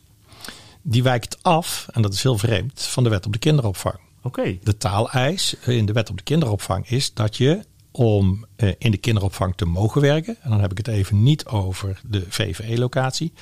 Die 0.82 1.02
wijkt 1.02 1.42
af, 1.42 1.86
en 1.92 2.02
dat 2.02 2.12
is 2.12 2.22
heel 2.22 2.38
vreemd, 2.38 2.82
van 2.82 3.04
de 3.04 3.10
wet 3.10 3.26
op 3.26 3.32
de 3.32 3.38
kinderopvang. 3.38 3.98
Okay. 4.22 4.60
De 4.62 4.76
taaleis 4.76 5.54
in 5.66 5.86
de 5.86 5.92
wet 5.92 6.10
op 6.10 6.16
de 6.16 6.22
kinderopvang 6.22 6.88
is 6.88 7.14
dat 7.14 7.36
je 7.36 7.64
om 7.92 8.46
uh, 8.56 8.72
in 8.78 8.90
de 8.90 8.96
kinderopvang 8.96 9.56
te 9.56 9.64
mogen 9.64 10.00
werken. 10.00 10.36
En 10.40 10.50
dan 10.50 10.60
heb 10.60 10.70
ik 10.70 10.78
het 10.78 10.88
even 10.88 11.22
niet 11.22 11.46
over 11.46 12.00
de 12.08 12.24
VVE-locatie. 12.28 13.32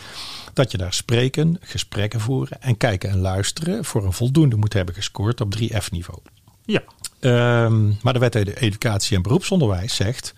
Dat 0.52 0.70
je 0.70 0.78
daar 0.78 0.92
spreken, 0.92 1.56
gesprekken 1.60 2.20
voeren 2.20 2.62
en 2.62 2.76
kijken 2.76 3.10
en 3.10 3.18
luisteren 3.18 3.84
voor 3.84 4.04
een 4.04 4.12
voldoende 4.12 4.56
moet 4.56 4.72
hebben 4.72 4.94
gescoord 4.94 5.40
op 5.40 5.54
3F-niveau. 5.58 6.18
Ja. 6.64 6.82
Um, 7.64 7.98
maar 8.02 8.12
de 8.12 8.18
wet 8.18 8.34
educatie 8.34 9.16
en 9.16 9.22
beroepsonderwijs 9.22 9.94
zegt. 9.94 10.34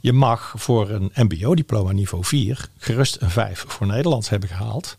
Je 0.00 0.12
mag 0.12 0.54
voor 0.56 0.90
een 0.90 1.10
MBO-diploma 1.14 1.92
niveau 1.92 2.24
4 2.24 2.68
gerust 2.78 3.16
een 3.20 3.30
5 3.30 3.64
voor 3.68 3.86
Nederlands 3.86 4.28
hebben 4.28 4.48
gehaald. 4.48 4.98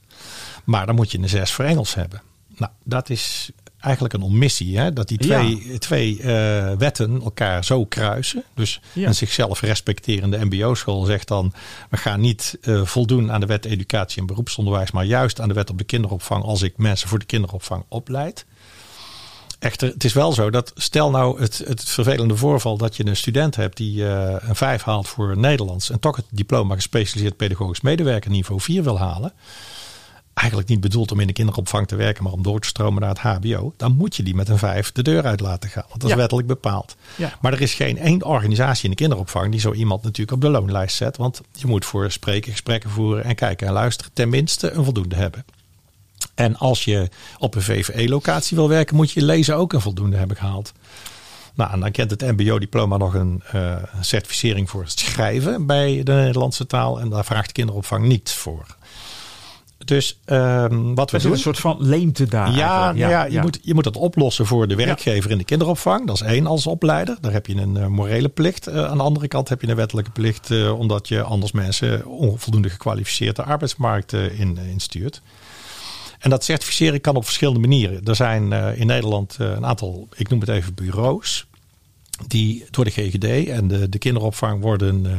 Maar 0.63 0.85
dan 0.85 0.95
moet 0.95 1.11
je 1.11 1.17
een 1.17 1.29
6 1.29 1.51
voor 1.51 1.65
Engels 1.65 1.95
hebben. 1.95 2.21
Nou, 2.47 2.71
dat 2.83 3.09
is 3.09 3.51
eigenlijk 3.83 4.13
een 4.13 4.21
omissie. 4.21 4.77
Hè? 4.77 4.93
Dat 4.93 5.07
die 5.07 5.17
twee, 5.17 5.71
ja. 5.71 5.77
twee 5.77 6.17
uh, 6.17 6.71
wetten 6.77 7.21
elkaar 7.21 7.65
zo 7.65 7.85
kruisen. 7.85 8.43
Dus 8.55 8.81
ja. 8.93 9.07
een 9.07 9.15
zichzelf 9.15 9.61
respecterende 9.61 10.45
mbo-school 10.45 11.03
zegt 11.03 11.27
dan... 11.27 11.53
we 11.89 11.97
gaan 11.97 12.19
niet 12.19 12.57
uh, 12.61 12.85
voldoen 12.85 13.31
aan 13.31 13.39
de 13.39 13.45
wet 13.45 13.65
educatie 13.65 14.21
en 14.21 14.27
beroepsonderwijs... 14.27 14.91
maar 14.91 15.05
juist 15.05 15.41
aan 15.41 15.47
de 15.47 15.53
wet 15.53 15.69
op 15.69 15.77
de 15.77 15.83
kinderopvang... 15.83 16.43
als 16.43 16.61
ik 16.61 16.77
mensen 16.77 17.07
voor 17.09 17.19
de 17.19 17.25
kinderopvang 17.25 17.83
opleid. 17.87 18.45
Echter, 19.59 19.89
het 19.89 20.03
is 20.03 20.13
wel 20.13 20.31
zo 20.31 20.49
dat 20.49 20.71
stel 20.75 21.09
nou 21.09 21.41
het, 21.41 21.61
het 21.65 21.83
vervelende 21.83 22.35
voorval... 22.35 22.77
dat 22.77 22.95
je 22.95 23.05
een 23.05 23.15
student 23.15 23.55
hebt 23.55 23.77
die 23.77 24.01
uh, 24.01 24.35
een 24.39 24.55
5 24.55 24.83
haalt 24.83 25.07
voor 25.07 25.37
Nederlands... 25.37 25.89
en 25.89 25.99
toch 25.99 26.15
het 26.15 26.25
diploma 26.29 26.75
gespecialiseerd 26.75 27.37
pedagogisch 27.37 27.81
medewerker 27.81 28.31
niveau 28.31 28.61
4 28.61 28.83
wil 28.83 28.99
halen 28.99 29.33
eigenlijk 30.33 30.69
niet 30.69 30.81
bedoeld 30.81 31.11
om 31.11 31.19
in 31.19 31.27
de 31.27 31.33
kinderopvang 31.33 31.87
te 31.87 31.95
werken, 31.95 32.23
maar 32.23 32.33
om 32.33 32.43
door 32.43 32.59
te 32.59 32.67
stromen 32.67 33.01
naar 33.01 33.09
het 33.09 33.19
HBO, 33.19 33.73
dan 33.77 33.95
moet 33.95 34.15
je 34.15 34.23
die 34.23 34.35
met 34.35 34.49
een 34.49 34.57
vijf 34.57 34.91
de 34.91 35.03
deur 35.03 35.25
uit 35.25 35.39
laten 35.39 35.69
gaan. 35.69 35.85
Want 35.87 36.01
dat 36.01 36.03
is 36.03 36.15
ja. 36.15 36.21
wettelijk 36.21 36.47
bepaald. 36.47 36.95
Ja. 37.15 37.37
Maar 37.41 37.53
er 37.53 37.61
is 37.61 37.73
geen 37.73 37.97
één 37.97 38.23
organisatie 38.23 38.83
in 38.83 38.89
de 38.89 38.95
kinderopvang 38.95 39.51
die 39.51 39.59
zo 39.59 39.73
iemand 39.73 40.03
natuurlijk 40.03 40.31
op 40.31 40.41
de 40.41 40.49
loonlijst 40.49 40.95
zet. 40.95 41.17
Want 41.17 41.41
je 41.51 41.67
moet 41.67 41.85
voor 41.85 42.11
spreken, 42.11 42.51
gesprekken 42.51 42.89
voeren 42.89 43.23
en 43.23 43.35
kijken 43.35 43.67
en 43.67 43.73
luisteren 43.73 44.11
tenminste 44.13 44.71
een 44.71 44.83
voldoende 44.83 45.15
hebben. 45.15 45.45
En 46.35 46.57
als 46.57 46.83
je 46.83 47.09
op 47.37 47.55
een 47.55 47.61
VVE-locatie 47.61 48.57
wil 48.57 48.69
werken, 48.69 48.95
moet 48.95 49.11
je 49.11 49.23
lezen 49.23 49.55
ook 49.55 49.73
een 49.73 49.81
voldoende 49.81 50.17
hebben 50.17 50.37
gehaald. 50.37 50.73
Nou, 51.53 51.71
en 51.71 51.79
dan 51.79 51.91
kent 51.91 52.09
het 52.11 52.21
MBO-diploma 52.21 52.97
nog 52.97 53.13
een 53.13 53.43
uh, 53.55 53.75
certificering 54.01 54.69
voor 54.69 54.81
het 54.81 54.99
schrijven 54.99 55.65
bij 55.65 56.03
de 56.03 56.11
Nederlandse 56.11 56.65
taal. 56.65 56.99
En 56.99 57.09
daar 57.09 57.25
vraagt 57.25 57.47
de 57.47 57.53
kinderopvang 57.53 58.05
niet 58.05 58.31
voor. 58.31 58.65
Dus 59.85 60.19
um, 60.25 60.95
wat 60.95 61.11
we 61.11 61.19
doen... 61.19 61.31
een 61.31 61.37
soort 61.37 61.59
van 61.59 61.77
leemte 61.79 62.25
daar. 62.25 62.55
Ja, 62.55 62.91
ja, 62.95 63.09
ja, 63.09 63.23
je, 63.23 63.31
ja. 63.31 63.41
Moet, 63.41 63.59
je 63.61 63.73
moet 63.73 63.83
dat 63.83 63.97
oplossen 63.97 64.45
voor 64.45 64.67
de 64.67 64.75
werkgever 64.75 65.31
in 65.31 65.37
de 65.37 65.43
kinderopvang. 65.43 66.07
Dat 66.07 66.15
is 66.15 66.21
één 66.21 66.47
als 66.47 66.67
opleider. 66.67 67.17
Daar 67.21 67.31
heb 67.31 67.45
je 67.45 67.55
een 67.55 67.75
uh, 67.75 67.87
morele 67.87 68.29
plicht. 68.29 68.69
Uh, 68.69 68.85
aan 68.85 68.97
de 68.97 69.03
andere 69.03 69.27
kant 69.27 69.49
heb 69.49 69.61
je 69.61 69.67
een 69.67 69.75
wettelijke 69.75 70.11
plicht... 70.11 70.49
Uh, 70.49 70.79
omdat 70.79 71.07
je 71.07 71.21
anders 71.21 71.51
mensen 71.51 72.05
onvoldoende 72.05 72.69
gekwalificeerd 72.69 73.35
de 73.35 73.43
arbeidsmarkt 73.43 74.13
in, 74.13 74.57
instuurt. 74.71 75.21
En 76.19 76.29
dat 76.29 76.43
certificeren 76.43 77.01
kan 77.01 77.15
op 77.15 77.23
verschillende 77.23 77.59
manieren. 77.59 78.03
Er 78.03 78.15
zijn 78.15 78.51
in 78.51 78.87
Nederland 78.87 79.35
een 79.39 79.65
aantal, 79.65 80.07
ik 80.15 80.29
noem 80.29 80.39
het 80.39 80.49
even 80.49 80.73
bureaus 80.73 81.47
die 82.27 82.65
door 82.69 82.85
de 82.85 82.91
GGD 82.91 83.47
en 83.47 83.67
de, 83.67 83.89
de 83.89 83.97
kinderopvang 83.97 84.61
worden 84.61 85.05
uh, 85.05 85.11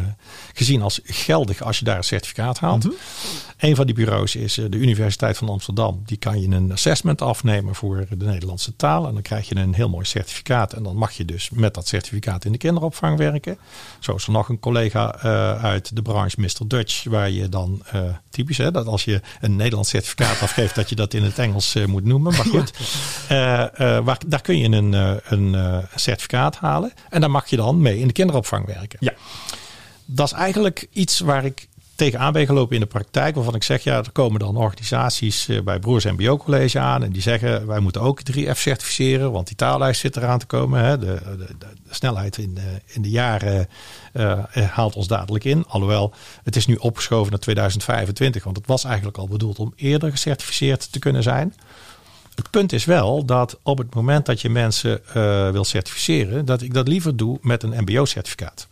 gezien 0.53 0.83
als 0.83 1.01
geldig 1.05 1.63
als 1.63 1.79
je 1.79 1.85
daar 1.85 1.97
een 1.97 2.05
certificaat 2.05 2.59
haalt. 2.59 2.85
Mm 2.85 2.91
-hmm. 2.91 2.99
Een 3.59 3.77
van 3.77 3.87
die 3.87 3.95
bureaus 3.95 4.37
is 4.37 4.59
uh, 4.59 4.65
de 4.71 4.77
Universiteit 4.77 5.37
van 5.37 5.49
Amsterdam. 5.49 6.03
Die 6.07 6.17
kan 6.17 6.41
je 6.41 6.57
een 6.57 6.73
assessment 6.73 7.23
afnemen 7.23 7.75
voor 7.75 8.07
de 8.19 8.25
Nederlandse 8.25 8.77
taal. 8.77 9.07
En 9.07 9.13
dan 9.13 9.23
krijg 9.23 9.49
je 9.49 9.57
een 9.57 9.75
heel 9.75 9.89
mooi 9.89 10.05
certificaat. 10.05 10.73
En 10.73 10.83
dan 10.83 10.97
mag 10.97 11.13
je 11.13 11.25
dus 11.25 11.51
met 11.51 11.75
dat 11.75 11.89
certificaat 11.89 12.45
in 12.45 12.53
de 12.53 12.59
kinderopvang 12.59 13.19
werken. 13.19 13.59
Zo 13.99 14.15
is 14.15 14.27
er 14.27 14.33
nog 14.33 14.49
een 14.49 14.59
collega 14.59 15.17
uh, 15.17 15.65
uit 15.65 15.97
de 15.97 16.03
branche 16.03 16.41
Mr. 16.41 16.69
Dutch. 16.69 17.05
Waar 17.05 17.31
je 17.31 17.49
dan, 17.49 17.83
typisch 18.31 18.59
hè, 18.59 18.71
dat 18.71 18.87
als 18.87 19.05
je 19.05 19.21
een 19.41 19.57
Nederlands 19.57 19.91
certificaat 19.91 20.41
afgeeft, 20.41 20.75
dat 20.75 20.89
je 20.89 20.95
dat 20.95 21.15
in 21.15 21.23
het 21.23 21.39
Engels 21.39 21.77
moet 21.87 22.05
noemen. 22.05 22.33
Maar 22.33 22.47
goed, 22.47 22.73
waar, 24.05 24.19
daar 24.27 24.43
kun 24.43 24.59
je 24.59 24.69
een, 24.69 24.93
een 25.25 25.83
certificaat 25.95 26.57
halen. 26.57 26.84
En 27.11 27.21
daar 27.21 27.31
mag 27.31 27.47
je 27.47 27.57
dan 27.57 27.81
mee 27.81 27.99
in 27.99 28.07
de 28.07 28.13
kinderopvang 28.13 28.67
werken. 28.67 28.99
Ja. 29.01 29.13
Dat 30.05 30.27
is 30.27 30.33
eigenlijk 30.33 30.87
iets 30.91 31.21
waar 31.21 31.45
ik 31.45 31.69
tegenaan 31.95 32.33
ben 32.33 32.47
gelopen 32.47 32.75
in 32.75 32.81
de 32.81 32.87
praktijk. 32.87 33.35
Waarvan 33.35 33.55
ik 33.55 33.63
zeg, 33.63 33.83
ja, 33.83 33.97
er 33.97 34.13
komen 34.13 34.41
dan 34.41 34.57
organisaties 34.57 35.49
eh, 35.49 35.61
bij 35.61 35.79
Broers 35.79 36.05
MBO 36.05 36.37
College 36.37 36.79
aan. 36.79 37.03
En 37.03 37.13
die 37.13 37.23
zeggen, 37.23 37.67
wij 37.67 37.81
moeten 37.81 38.01
ook 38.01 38.21
3F 38.33 38.59
certificeren. 38.59 39.33
Want 39.33 39.47
die 39.47 39.57
taallijst 39.57 40.01
zit 40.01 40.17
eraan 40.17 40.39
te 40.39 40.47
komen. 40.47 40.85
Hè. 40.85 40.99
De, 40.99 41.19
de, 41.25 41.47
de, 41.59 41.67
snelheid 41.91 42.39
in, 42.39 42.59
in 42.87 43.03
de 43.03 43.11
jaren 43.11 43.69
uh, 44.13 44.39
haalt 44.53 44.97
ons 44.97 45.07
dadelijk 45.07 45.45
in. 45.45 45.65
Alhoewel, 45.69 46.13
het 46.43 46.57
is 46.57 46.67
nu 46.67 46.75
opgeschoven 46.75 47.31
naar 47.31 47.41
2025. 47.41 48.45
Want 48.45 48.57
het 48.57 48.67
was 48.67 48.85
eigenlijk 48.85 49.17
al 49.19 49.29
bedoeld 49.29 49.59
om 49.59 49.73
eerder 49.77 50.11
gecertificeerd 50.11 50.93
te 50.93 50.99
kunnen 50.99 51.23
zijn. 51.23 51.55
Het 52.35 52.51
punt 52.51 52.73
is 52.73 52.85
wel 52.85 53.25
dat 53.25 53.59
op 53.63 53.79
het 53.79 53.95
moment 53.95 54.27
dat 54.27 54.41
je 54.41 54.51
mensen 54.51 55.01
uh, 55.09 55.51
wil 55.51 55.65
certificeren, 55.65 56.45
dat 56.45 56.63
ik 56.63 56.75
dat 56.75 56.89
liever 56.89 57.17
doe 57.17 57.39
met 57.41 57.63
een 57.63 57.83
MBO-certificaat. 57.85 58.69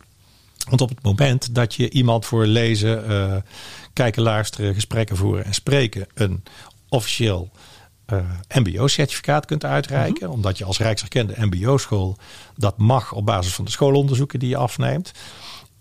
Want 0.69 0.81
op 0.81 0.89
het 0.89 1.03
moment 1.03 1.55
dat 1.55 1.75
je 1.75 1.89
iemand 1.89 2.25
voor 2.25 2.45
lezen, 2.45 3.11
uh, 3.11 3.35
kijken, 3.93 4.21
luisteren, 4.21 4.73
gesprekken 4.73 5.17
voeren 5.17 5.45
en 5.45 5.53
spreken 5.53 6.07
een 6.13 6.43
officieel 6.89 7.51
uh, 8.07 8.19
MBO-certificaat 8.53 9.45
kunt 9.45 9.65
uitreiken, 9.65 10.25
-hmm. 10.25 10.35
omdat 10.35 10.57
je 10.57 10.65
als 10.65 10.77
Rijkserkende 10.77 11.33
MBO-school 11.37 12.17
dat 12.55 12.77
mag 12.77 13.13
op 13.13 13.25
basis 13.25 13.53
van 13.53 13.65
de 13.65 13.71
schoolonderzoeken 13.71 14.39
die 14.39 14.49
je 14.49 14.57
afneemt. 14.57 15.11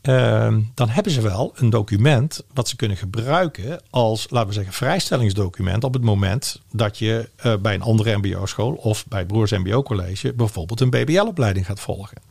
Uh, 0.02 0.56
dan 0.74 0.88
hebben 0.88 1.12
ze 1.12 1.20
wel 1.20 1.52
een 1.56 1.70
document 1.70 2.44
wat 2.54 2.68
ze 2.68 2.76
kunnen 2.76 2.96
gebruiken 2.96 3.80
als, 3.90 4.26
laten 4.30 4.48
we 4.48 4.54
zeggen, 4.54 4.72
vrijstellingsdocument 4.72 5.84
op 5.84 5.94
het 5.94 6.02
moment 6.02 6.60
dat 6.70 6.98
je 6.98 7.28
uh, 7.46 7.56
bij 7.56 7.74
een 7.74 7.82
andere 7.82 8.16
MBO-school 8.16 8.72
of 8.72 9.06
bij 9.06 9.26
Broers 9.26 9.50
MBO-college 9.50 10.32
bijvoorbeeld 10.32 10.80
een 10.80 10.90
BBL-opleiding 10.90 11.66
gaat 11.66 11.80
volgen. 11.80 12.22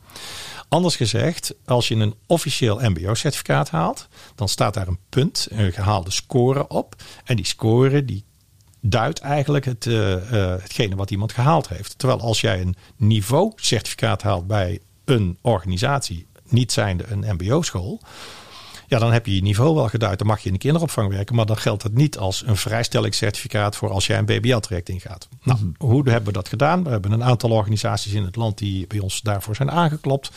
Anders 0.68 0.96
gezegd, 0.96 1.54
als 1.64 1.88
je 1.88 1.94
een 1.94 2.14
officieel 2.26 2.80
MBO-certificaat 2.80 3.70
haalt, 3.70 4.08
dan 4.34 4.48
staat 4.48 4.74
daar 4.74 4.88
een 4.88 4.98
punt, 5.08 5.46
een 5.50 5.72
gehaalde 5.72 6.10
score 6.10 6.68
op. 6.68 6.94
En 7.24 7.36
die 7.36 7.46
score 7.46 8.04
die 8.04 8.24
duidt 8.80 9.20
eigenlijk 9.20 9.64
het, 9.64 9.86
uh, 9.86 10.10
uh, 10.10 10.18
hetgene 10.60 10.96
wat 10.96 11.10
iemand 11.10 11.32
gehaald 11.32 11.68
heeft. 11.68 11.98
Terwijl 11.98 12.20
als 12.20 12.40
jij 12.40 12.60
een 12.60 12.76
niveau-certificaat 12.96 14.22
haalt 14.22 14.46
bij 14.46 14.80
een 15.04 15.38
organisatie, 15.40 16.26
niet 16.52 16.72
zijnde 16.72 17.04
een 17.08 17.24
MBO-school. 17.36 18.00
Ja, 18.92 18.98
dan 18.98 19.12
heb 19.12 19.26
je 19.26 19.34
je 19.34 19.42
niveau 19.42 19.74
wel 19.74 19.88
geduid. 19.88 20.18
Dan 20.18 20.26
mag 20.26 20.40
je 20.40 20.46
in 20.46 20.52
de 20.52 20.58
kinderopvang 20.58 21.08
werken. 21.08 21.34
Maar 21.34 21.46
dan 21.46 21.56
geldt 21.56 21.82
het 21.82 21.94
niet 21.94 22.18
als 22.18 22.42
een 22.46 22.56
vrijstellingscertificaat 22.56 23.76
voor 23.76 23.90
als 23.90 24.06
jij 24.06 24.18
een 24.18 24.24
BBL-traject 24.24 24.88
ingaat. 24.88 25.28
Nou, 25.42 25.58
-hmm. 25.58 25.74
hoe 25.78 26.02
hebben 26.10 26.24
we 26.24 26.32
dat 26.32 26.48
gedaan? 26.48 26.84
We 26.84 26.90
hebben 26.90 27.12
een 27.12 27.24
aantal 27.24 27.50
organisaties 27.50 28.12
in 28.12 28.24
het 28.24 28.36
land 28.36 28.58
die 28.58 28.86
bij 28.86 28.98
ons 28.98 29.20
daarvoor 29.20 29.56
zijn 29.56 29.70
aangeklopt. 29.70 30.30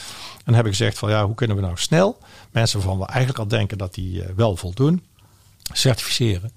En 0.45 0.53
hebben 0.53 0.71
gezegd 0.71 0.97
van 0.97 1.09
ja, 1.09 1.25
hoe 1.25 1.35
kunnen 1.35 1.55
we 1.55 1.61
nou 1.61 1.77
snel 1.77 2.17
mensen 2.51 2.79
waarvan 2.79 2.99
we 2.99 3.05
eigenlijk 3.05 3.39
al 3.39 3.47
denken 3.47 3.77
dat 3.77 3.93
die 3.93 4.13
uh, 4.13 4.25
wel 4.35 4.55
voldoen, 4.55 5.03
certificeren. 5.73 6.51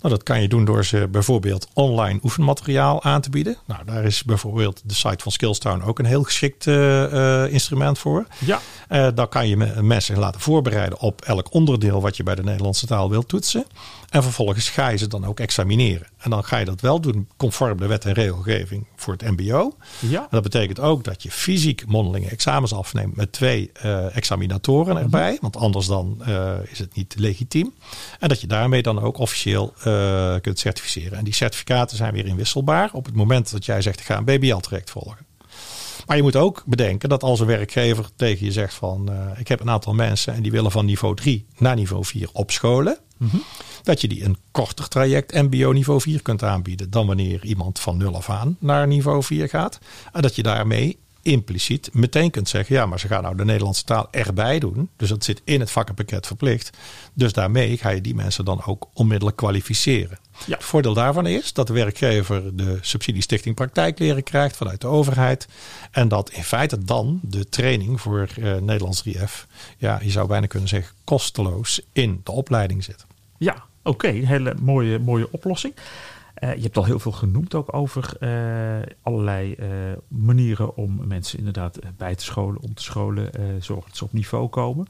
Nou, 0.00 0.14
dat 0.14 0.22
kan 0.22 0.42
je 0.42 0.48
doen 0.48 0.64
door 0.64 0.84
ze 0.84 1.08
bijvoorbeeld 1.10 1.68
online 1.72 2.20
oefenmateriaal 2.22 3.02
aan 3.02 3.20
te 3.20 3.30
bieden. 3.30 3.56
Nou, 3.66 3.84
daar 3.84 4.04
is 4.04 4.24
bijvoorbeeld 4.24 4.82
de 4.84 4.94
site 4.94 5.22
van 5.22 5.32
Skillstown 5.32 5.82
ook 5.82 5.98
een 5.98 6.04
heel 6.04 6.22
geschikt 6.22 6.66
uh, 6.66 7.12
uh, 7.12 7.52
instrument 7.52 7.98
voor. 7.98 8.26
Ja. 8.38 8.60
Uh, 8.90 9.08
daar 9.14 9.26
kan 9.26 9.48
je 9.48 9.56
mensen 9.82 10.18
laten 10.18 10.40
voorbereiden 10.40 11.00
op 11.00 11.20
elk 11.20 11.52
onderdeel 11.54 12.00
wat 12.00 12.16
je 12.16 12.22
bij 12.22 12.34
de 12.34 12.42
Nederlandse 12.42 12.86
taal 12.86 13.10
wilt 13.10 13.28
toetsen. 13.28 13.64
En 14.08 14.22
vervolgens 14.22 14.68
ga 14.68 14.88
je 14.88 14.96
ze 14.96 15.06
dan 15.06 15.24
ook 15.24 15.40
examineren. 15.40 16.06
En 16.18 16.30
dan 16.30 16.44
ga 16.44 16.56
je 16.56 16.64
dat 16.64 16.80
wel 16.80 17.00
doen 17.00 17.28
conform 17.36 17.78
de 17.78 17.86
wet 17.86 18.04
en 18.04 18.12
regelgeving 18.12 18.86
voor 18.96 19.12
het 19.12 19.22
MBO. 19.22 19.76
Ja. 19.98 20.20
En 20.20 20.28
dat 20.30 20.42
betekent 20.42 20.80
ook 20.80 21.04
dat 21.04 21.22
je 21.22 21.30
fysiek 21.30 21.86
mondelinge 21.86 22.28
examens 22.28 22.72
afneemt 22.72 23.16
met 23.16 23.32
twee 23.32 23.70
uh, 23.84 24.16
examinatoren 24.16 24.96
erbij. 24.96 25.22
Mm 25.22 25.30
-hmm. 25.30 25.38
Want 25.40 25.56
anders 25.56 25.86
dan 25.86 26.22
uh, 26.28 26.52
is 26.64 26.78
het 26.78 26.94
niet 26.94 27.14
legitiem. 27.18 27.74
En 28.18 28.28
dat 28.28 28.40
je 28.40 28.46
daarmee 28.46 28.82
dan 28.82 29.00
ook 29.00 29.18
officieel 29.18 29.74
uh, 29.86 30.34
kunt 30.40 30.58
certificeren. 30.58 31.18
En 31.18 31.24
die 31.24 31.34
certificaten 31.34 31.96
zijn 31.96 32.12
weer 32.12 32.26
inwisselbaar 32.26 32.90
op 32.92 33.04
het 33.04 33.14
moment 33.14 33.50
dat 33.50 33.64
jij 33.64 33.82
zegt 33.82 34.00
ik 34.00 34.06
ga 34.06 34.16
een 34.16 34.24
BBL-traject 34.24 34.90
volgen. 34.90 35.27
Maar 36.06 36.16
je 36.16 36.22
moet 36.22 36.36
ook 36.36 36.62
bedenken 36.66 37.08
dat 37.08 37.22
als 37.22 37.40
een 37.40 37.46
werkgever 37.46 38.08
tegen 38.16 38.46
je 38.46 38.52
zegt 38.52 38.74
van 38.74 39.08
uh, 39.10 39.38
ik 39.38 39.48
heb 39.48 39.60
een 39.60 39.70
aantal 39.70 39.94
mensen 39.94 40.34
en 40.34 40.42
die 40.42 40.52
willen 40.52 40.70
van 40.70 40.84
niveau 40.84 41.14
3 41.14 41.46
naar 41.58 41.74
niveau 41.74 42.04
4 42.04 42.28
opscholen. 42.32 42.98
Mm 43.16 43.28
-hmm. 43.28 43.42
Dat 43.82 44.00
je 44.00 44.08
die 44.08 44.24
een 44.24 44.36
korter 44.50 44.88
traject 44.88 45.32
MBO 45.32 45.72
niveau 45.72 46.00
4 46.00 46.22
kunt 46.22 46.42
aanbieden 46.42 46.90
dan 46.90 47.06
wanneer 47.06 47.44
iemand 47.44 47.80
van 47.80 47.96
0 47.96 48.14
af 48.14 48.30
aan 48.30 48.56
naar 48.60 48.86
niveau 48.86 49.22
4 49.22 49.48
gaat. 49.48 49.78
En 50.12 50.22
dat 50.22 50.36
je 50.36 50.42
daarmee 50.42 50.98
impliciet 51.28 51.90
meteen 51.92 52.30
kunt 52.30 52.48
zeggen: 52.48 52.74
ja, 52.74 52.86
maar 52.86 53.00
ze 53.00 53.08
gaan 53.08 53.22
nou 53.22 53.36
de 53.36 53.44
Nederlandse 53.44 53.84
taal 53.84 54.08
erbij 54.10 54.58
doen. 54.58 54.90
Dus 54.96 55.08
dat 55.08 55.24
zit 55.24 55.40
in 55.44 55.60
het 55.60 55.70
vakkenpakket 55.70 56.26
verplicht. 56.26 56.76
Dus 57.14 57.32
daarmee 57.32 57.76
ga 57.76 57.88
je 57.88 58.00
die 58.00 58.14
mensen 58.14 58.44
dan 58.44 58.64
ook 58.64 58.88
onmiddellijk 58.92 59.36
kwalificeren. 59.36 60.18
Ja. 60.46 60.54
Het 60.54 60.64
voordeel 60.64 60.94
daarvan 60.94 61.26
is 61.26 61.52
dat 61.52 61.66
de 61.66 61.72
werkgever 61.72 62.56
de 62.56 62.78
subsidiestichting 62.80 63.54
praktijkleren 63.54 64.22
krijgt 64.22 64.56
vanuit 64.56 64.80
de 64.80 64.86
overheid. 64.86 65.48
En 65.90 66.08
dat 66.08 66.30
in 66.30 66.44
feite 66.44 66.84
dan 66.84 67.20
de 67.22 67.48
training 67.48 68.00
voor 68.00 68.28
uh, 68.38 68.56
Nederlands 68.56 69.08
3F, 69.08 69.46
ja, 69.76 69.98
je 70.02 70.10
zou 70.10 70.28
bijna 70.28 70.46
kunnen 70.46 70.68
zeggen, 70.68 70.94
kosteloos 71.04 71.80
in 71.92 72.20
de 72.24 72.32
opleiding 72.32 72.84
zit. 72.84 73.06
Ja, 73.38 73.52
oké. 73.52 74.06
Okay. 74.06 74.24
Hele 74.24 74.54
mooie, 74.60 74.98
mooie 74.98 75.28
oplossing. 75.30 75.74
Uh, 76.40 76.54
je 76.54 76.62
hebt 76.62 76.76
al 76.76 76.84
heel 76.84 76.98
veel 76.98 77.12
genoemd 77.12 77.54
ook 77.54 77.74
over 77.74 78.16
uh, 78.20 78.86
allerlei 79.02 79.54
uh, 79.58 79.66
manieren 80.08 80.76
om 80.76 81.06
mensen 81.06 81.38
inderdaad 81.38 81.78
bij 81.96 82.14
te 82.14 82.24
scholen, 82.24 82.60
om 82.60 82.74
te 82.74 82.82
scholen, 82.82 83.30
zorgen 83.62 83.88
dat 83.88 83.96
ze 83.96 84.04
op 84.04 84.12
niveau 84.12 84.48
komen. 84.48 84.86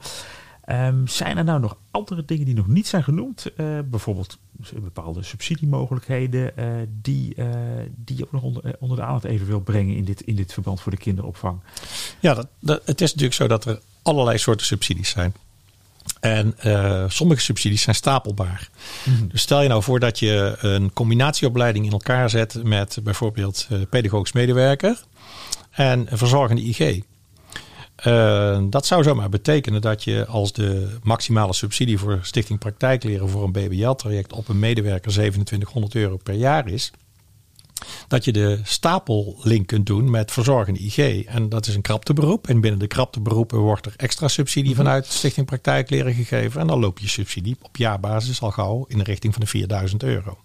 Um, 0.71 1.07
zijn 1.07 1.37
er 1.37 1.43
nou 1.43 1.59
nog 1.59 1.77
andere 1.91 2.25
dingen 2.25 2.45
die 2.45 2.55
nog 2.55 2.67
niet 2.67 2.87
zijn 2.87 3.03
genoemd? 3.03 3.51
bijvoorbeeld 3.89 4.37
bepaalde 4.73 5.23
subsidiemogelijkheden 5.23 6.53
die, 7.01 7.35
die 7.95 8.17
je 8.17 8.23
ook 8.23 8.31
nog 8.31 8.43
onder, 8.43 8.75
onder, 8.79 8.97
de 8.97 9.03
aandacht 9.03 9.23
even 9.23 9.47
wil 9.47 9.59
brengen 9.59 9.95
in 9.95 10.03
dit, 10.03 10.21
in 10.21 10.35
dit 10.35 10.53
verband 10.53 10.81
voor 10.81 10.91
de 10.91 10.97
kinderopvang? 10.97 11.59
Ja, 12.19 12.33
dat, 12.33 12.47
dat, 12.59 12.81
het 12.85 13.01
is 13.01 13.09
natuurlijk 13.09 13.35
zo 13.35 13.47
dat 13.47 13.65
er 13.65 13.79
allerlei 14.01 14.37
soorten 14.37 14.65
subsidies 14.65 15.09
zijn. 15.09 15.33
En 16.19 16.55
uh, 16.65 17.03
sommige 17.07 17.41
subsidies 17.41 17.81
zijn 17.81 17.95
stapelbaar. 17.95 18.69
Mm-hmm. 19.03 19.27
Dus 19.27 19.41
stel 19.41 19.61
je 19.61 19.67
nou 19.67 19.83
voor 19.83 19.99
dat 19.99 20.19
je 20.19 20.55
een 20.59 20.93
combinatieopleiding 20.93 21.85
in 21.85 21.91
elkaar 21.91 22.29
zet 22.29 22.63
met 22.63 22.97
bijvoorbeeld 23.03 23.67
uh, 23.71 23.79
pedagogisch 23.89 24.31
medewerker 24.31 25.03
en 25.71 26.07
verzorgende 26.11 26.61
IG. 26.61 27.01
Uh, 28.05 28.59
dat 28.69 28.85
zou 28.85 29.03
zomaar 29.03 29.29
betekenen 29.29 29.81
dat 29.81 30.03
je 30.03 30.25
als 30.25 30.53
de 30.53 30.97
maximale 31.03 31.53
subsidie 31.53 31.97
voor 31.97 32.19
Stichting 32.21 32.59
Praktijkleren 32.59 33.29
voor 33.29 33.43
een 33.43 33.51
BBL-traject 33.51 34.33
op 34.33 34.47
een 34.47 34.59
medewerker 34.59 35.11
2700 35.11 35.95
euro 35.95 36.17
per 36.17 36.33
jaar 36.33 36.67
is, 36.67 36.91
dat 38.07 38.25
je 38.25 38.31
de 38.31 38.59
stapellink 38.63 39.67
kunt 39.67 39.85
doen 39.85 40.09
met 40.09 40.31
verzorgende 40.31 40.79
IG. 40.79 41.23
En 41.23 41.49
dat 41.49 41.67
is 41.67 41.75
een 41.75 41.81
krapteberoep. 41.81 42.47
En 42.47 42.61
binnen 42.61 42.79
de 42.79 42.87
krapteberoepen 42.87 43.57
wordt 43.57 43.85
er 43.85 43.93
extra 43.97 44.27
subsidie 44.27 44.75
vanuit 44.75 45.05
Stichting 45.05 45.45
Praktijkleren 45.45 46.13
gegeven. 46.13 46.61
En 46.61 46.67
dan 46.67 46.79
loop 46.79 46.99
je 46.99 47.07
subsidie 47.07 47.57
op 47.61 47.77
jaarbasis 47.77 48.41
al 48.41 48.51
gauw 48.51 48.85
in 48.87 48.97
de 48.97 49.03
richting 49.03 49.33
van 49.33 49.41
de 49.41 49.47
4000 49.47 50.03
euro. 50.03 50.37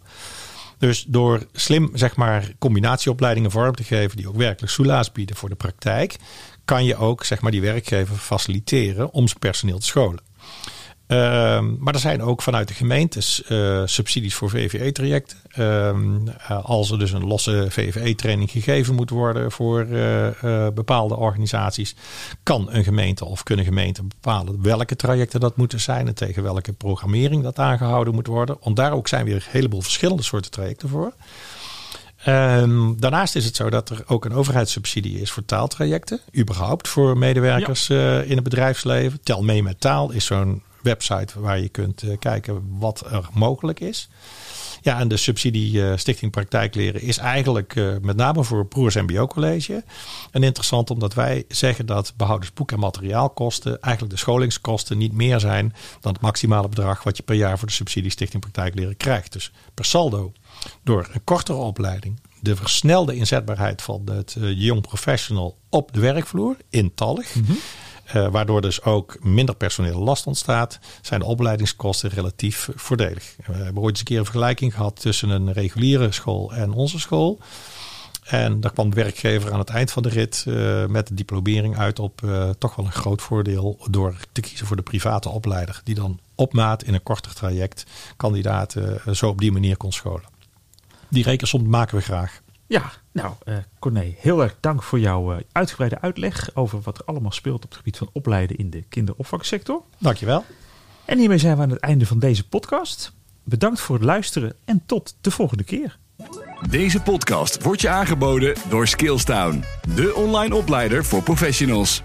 Dus 0.78 1.04
door 1.08 1.46
slim 1.52 1.90
zeg 1.92 2.16
maar, 2.16 2.52
combinatieopleidingen 2.58 3.50
vorm 3.50 3.74
te 3.74 3.84
geven 3.84 4.16
die 4.16 4.28
ook 4.28 4.36
werkelijk 4.36 4.72
soelaas 4.72 5.12
bieden 5.12 5.36
voor 5.36 5.48
de 5.48 5.54
praktijk, 5.54 6.16
kan 6.64 6.84
je 6.84 6.96
ook 6.96 7.24
zeg 7.24 7.40
maar, 7.40 7.50
die 7.50 7.60
werkgever 7.60 8.16
faciliteren 8.16 9.12
om 9.12 9.28
zijn 9.28 9.38
personeel 9.38 9.78
te 9.78 9.86
scholen. 9.86 10.20
Uh, 11.08 11.60
maar 11.78 11.94
er 11.94 12.00
zijn 12.00 12.22
ook 12.22 12.42
vanuit 12.42 12.68
de 12.68 12.74
gemeentes 12.74 13.42
uh, 13.48 13.82
subsidies 13.84 14.34
voor 14.34 14.50
VVE-trajecten. 14.50 15.38
Uh, 15.58 16.30
als 16.62 16.90
er 16.90 16.98
dus 16.98 17.12
een 17.12 17.26
losse 17.26 17.66
VVE-training 17.68 18.50
gegeven 18.50 18.94
moet 18.94 19.10
worden 19.10 19.52
voor 19.52 19.86
uh, 19.86 20.28
bepaalde 20.74 21.16
organisaties, 21.16 21.94
kan 22.42 22.68
een 22.70 22.84
gemeente 22.84 23.24
of 23.24 23.42
kunnen 23.42 23.64
gemeenten 23.64 24.08
bepalen 24.08 24.62
welke 24.62 24.96
trajecten 24.96 25.40
dat 25.40 25.56
moeten 25.56 25.80
zijn 25.80 26.06
en 26.06 26.14
tegen 26.14 26.42
welke 26.42 26.72
programmering 26.72 27.42
dat 27.42 27.58
aangehouden 27.58 28.14
moet 28.14 28.26
worden. 28.26 28.56
Want 28.62 28.76
daar 28.76 28.92
ook 28.92 29.08
zijn 29.08 29.24
weer 29.24 29.34
een 29.34 29.42
heleboel 29.44 29.82
verschillende 29.82 30.22
soorten 30.22 30.50
trajecten 30.50 30.88
voor. 30.88 31.12
Um, 32.28 33.00
daarnaast 33.00 33.36
is 33.36 33.44
het 33.44 33.56
zo 33.56 33.70
dat 33.70 33.90
er 33.90 34.02
ook 34.06 34.24
een 34.24 34.32
overheidssubsidie 34.32 35.20
is 35.20 35.30
voor 35.30 35.44
taaltrajecten. 35.44 36.20
Überhaupt 36.38 36.88
voor 36.88 37.18
medewerkers 37.18 37.86
ja. 37.86 38.20
in 38.20 38.34
het 38.34 38.44
bedrijfsleven. 38.44 39.20
Tel 39.22 39.42
mee 39.42 39.62
met 39.62 39.80
taal 39.80 40.10
is 40.10 40.24
zo'n 40.24 40.62
website 40.84 41.40
waar 41.40 41.60
je 41.60 41.68
kunt 41.68 42.02
uh, 42.02 42.18
kijken 42.18 42.78
wat 42.78 43.04
er 43.10 43.28
mogelijk 43.32 43.80
is. 43.80 44.08
Ja, 44.84 44.98
en 44.98 45.08
de 45.08 45.16
subsidie 45.16 45.72
uh, 45.72 45.92
Stichting 45.96 46.30
Praktijkleren 46.30 47.00
is 47.00 47.18
eigenlijk 47.18 47.74
uh, 47.74 47.94
met 48.02 48.16
name 48.16 48.44
voor 48.44 48.66
Broers 48.66 48.94
MBO 48.94 49.26
College. 49.26 49.84
En 50.30 50.42
interessant 50.42 50.90
omdat 50.90 51.14
wij 51.14 51.44
zeggen 51.48 51.86
dat 51.86 52.12
behoudens 52.16 52.52
boek- 52.52 52.72
en 52.72 52.78
materiaalkosten 52.78 53.80
eigenlijk 53.80 54.14
de 54.14 54.20
scholingskosten 54.20 54.98
niet 54.98 55.12
meer 55.12 55.40
zijn 55.40 55.74
dan 56.00 56.12
het 56.12 56.22
maximale 56.22 56.68
bedrag 56.68 57.02
wat 57.02 57.16
je 57.16 57.22
per 57.22 57.34
jaar 57.34 57.58
voor 57.58 57.68
de 57.68 57.74
subsidie 57.74 58.10
Stichting 58.10 58.42
Praktijkleren 58.42 58.96
krijgt. 58.96 59.32
Dus 59.32 59.52
per 59.74 59.84
saldo 59.84 60.32
door 60.82 61.08
een 61.12 61.24
kortere 61.24 61.58
opleiding, 61.58 62.20
de 62.40 62.56
versnelde 62.56 63.16
inzetbaarheid 63.16 63.82
van 63.82 64.02
het 64.10 64.36
young 64.38 64.80
professional 64.80 65.58
op 65.68 65.92
de 65.92 66.00
werkvloer, 66.00 66.56
intallig. 66.70 67.34
Mm 67.34 67.58
Uh, 68.06 68.28
waardoor 68.28 68.60
dus 68.60 68.82
ook 68.82 69.16
minder 69.20 69.54
personele 69.54 69.98
last 69.98 70.26
ontstaat, 70.26 70.78
zijn 71.02 71.20
de 71.20 71.26
opleidingskosten 71.26 72.10
relatief 72.10 72.68
voordelig. 72.74 73.36
We 73.46 73.52
hebben 73.52 73.82
ooit 73.82 73.90
eens 73.90 73.98
een 73.98 74.04
keer 74.04 74.18
een 74.18 74.24
vergelijking 74.24 74.74
gehad 74.74 75.00
tussen 75.00 75.28
een 75.28 75.52
reguliere 75.52 76.12
school 76.12 76.52
en 76.52 76.72
onze 76.72 76.98
school. 76.98 77.38
En 78.24 78.60
daar 78.60 78.72
kwam 78.72 78.90
de 78.90 78.96
werkgever 78.96 79.52
aan 79.52 79.58
het 79.58 79.68
eind 79.68 79.90
van 79.90 80.02
de 80.02 80.08
rit 80.08 80.44
uh, 80.48 80.86
met 80.86 81.06
de 81.06 81.14
diplomering 81.14 81.78
uit 81.78 81.98
op 81.98 82.20
toch 82.58 82.74
wel 82.74 82.86
een 82.86 82.92
groot 82.92 83.22
voordeel 83.22 83.86
door 83.90 84.16
te 84.32 84.40
kiezen 84.40 84.66
voor 84.66 84.76
de 84.76 84.82
private 84.82 85.28
opleider. 85.28 85.80
Die 85.84 85.94
dan 85.94 86.20
op 86.34 86.52
maat 86.52 86.82
in 86.82 86.94
een 86.94 87.02
korter 87.02 87.34
traject 87.34 87.84
kandidaten 88.16 89.16
zo 89.16 89.28
op 89.28 89.40
die 89.40 89.52
manier 89.52 89.76
kon 89.76 89.92
scholen. 89.92 90.28
Die 91.08 91.24
rekensom 91.24 91.68
maken 91.68 91.96
we 91.96 92.02
graag. 92.02 92.40
Ja, 92.66 92.92
nou 93.14 93.34
uh, 93.44 93.56
Corné, 93.78 94.14
heel 94.18 94.42
erg 94.42 94.56
dank 94.60 94.82
voor 94.82 95.00
jouw 95.00 95.32
uh, 95.32 95.38
uitgebreide 95.52 96.00
uitleg 96.00 96.50
over 96.54 96.80
wat 96.80 96.98
er 96.98 97.04
allemaal 97.04 97.32
speelt 97.32 97.64
op 97.64 97.68
het 97.68 97.76
gebied 97.76 97.96
van 97.96 98.10
opleiden 98.12 98.56
in 98.56 98.70
de 98.70 98.82
kinderopvangsector. 98.82 99.82
Dankjewel. 99.98 100.44
En 101.04 101.18
hiermee 101.18 101.38
zijn 101.38 101.56
we 101.56 101.62
aan 101.62 101.70
het 101.70 101.80
einde 101.80 102.06
van 102.06 102.18
deze 102.18 102.48
podcast. 102.48 103.12
Bedankt 103.42 103.80
voor 103.80 103.94
het 103.94 104.04
luisteren 104.04 104.56
en 104.64 104.82
tot 104.86 105.16
de 105.20 105.30
volgende 105.30 105.64
keer. 105.64 105.98
Deze 106.70 107.02
podcast 107.02 107.62
wordt 107.62 107.80
je 107.80 107.88
aangeboden 107.88 108.54
door 108.68 108.86
Skillstown, 108.86 109.64
de 109.94 110.14
online 110.14 110.54
opleider 110.54 111.04
voor 111.04 111.22
professionals. 111.22 112.02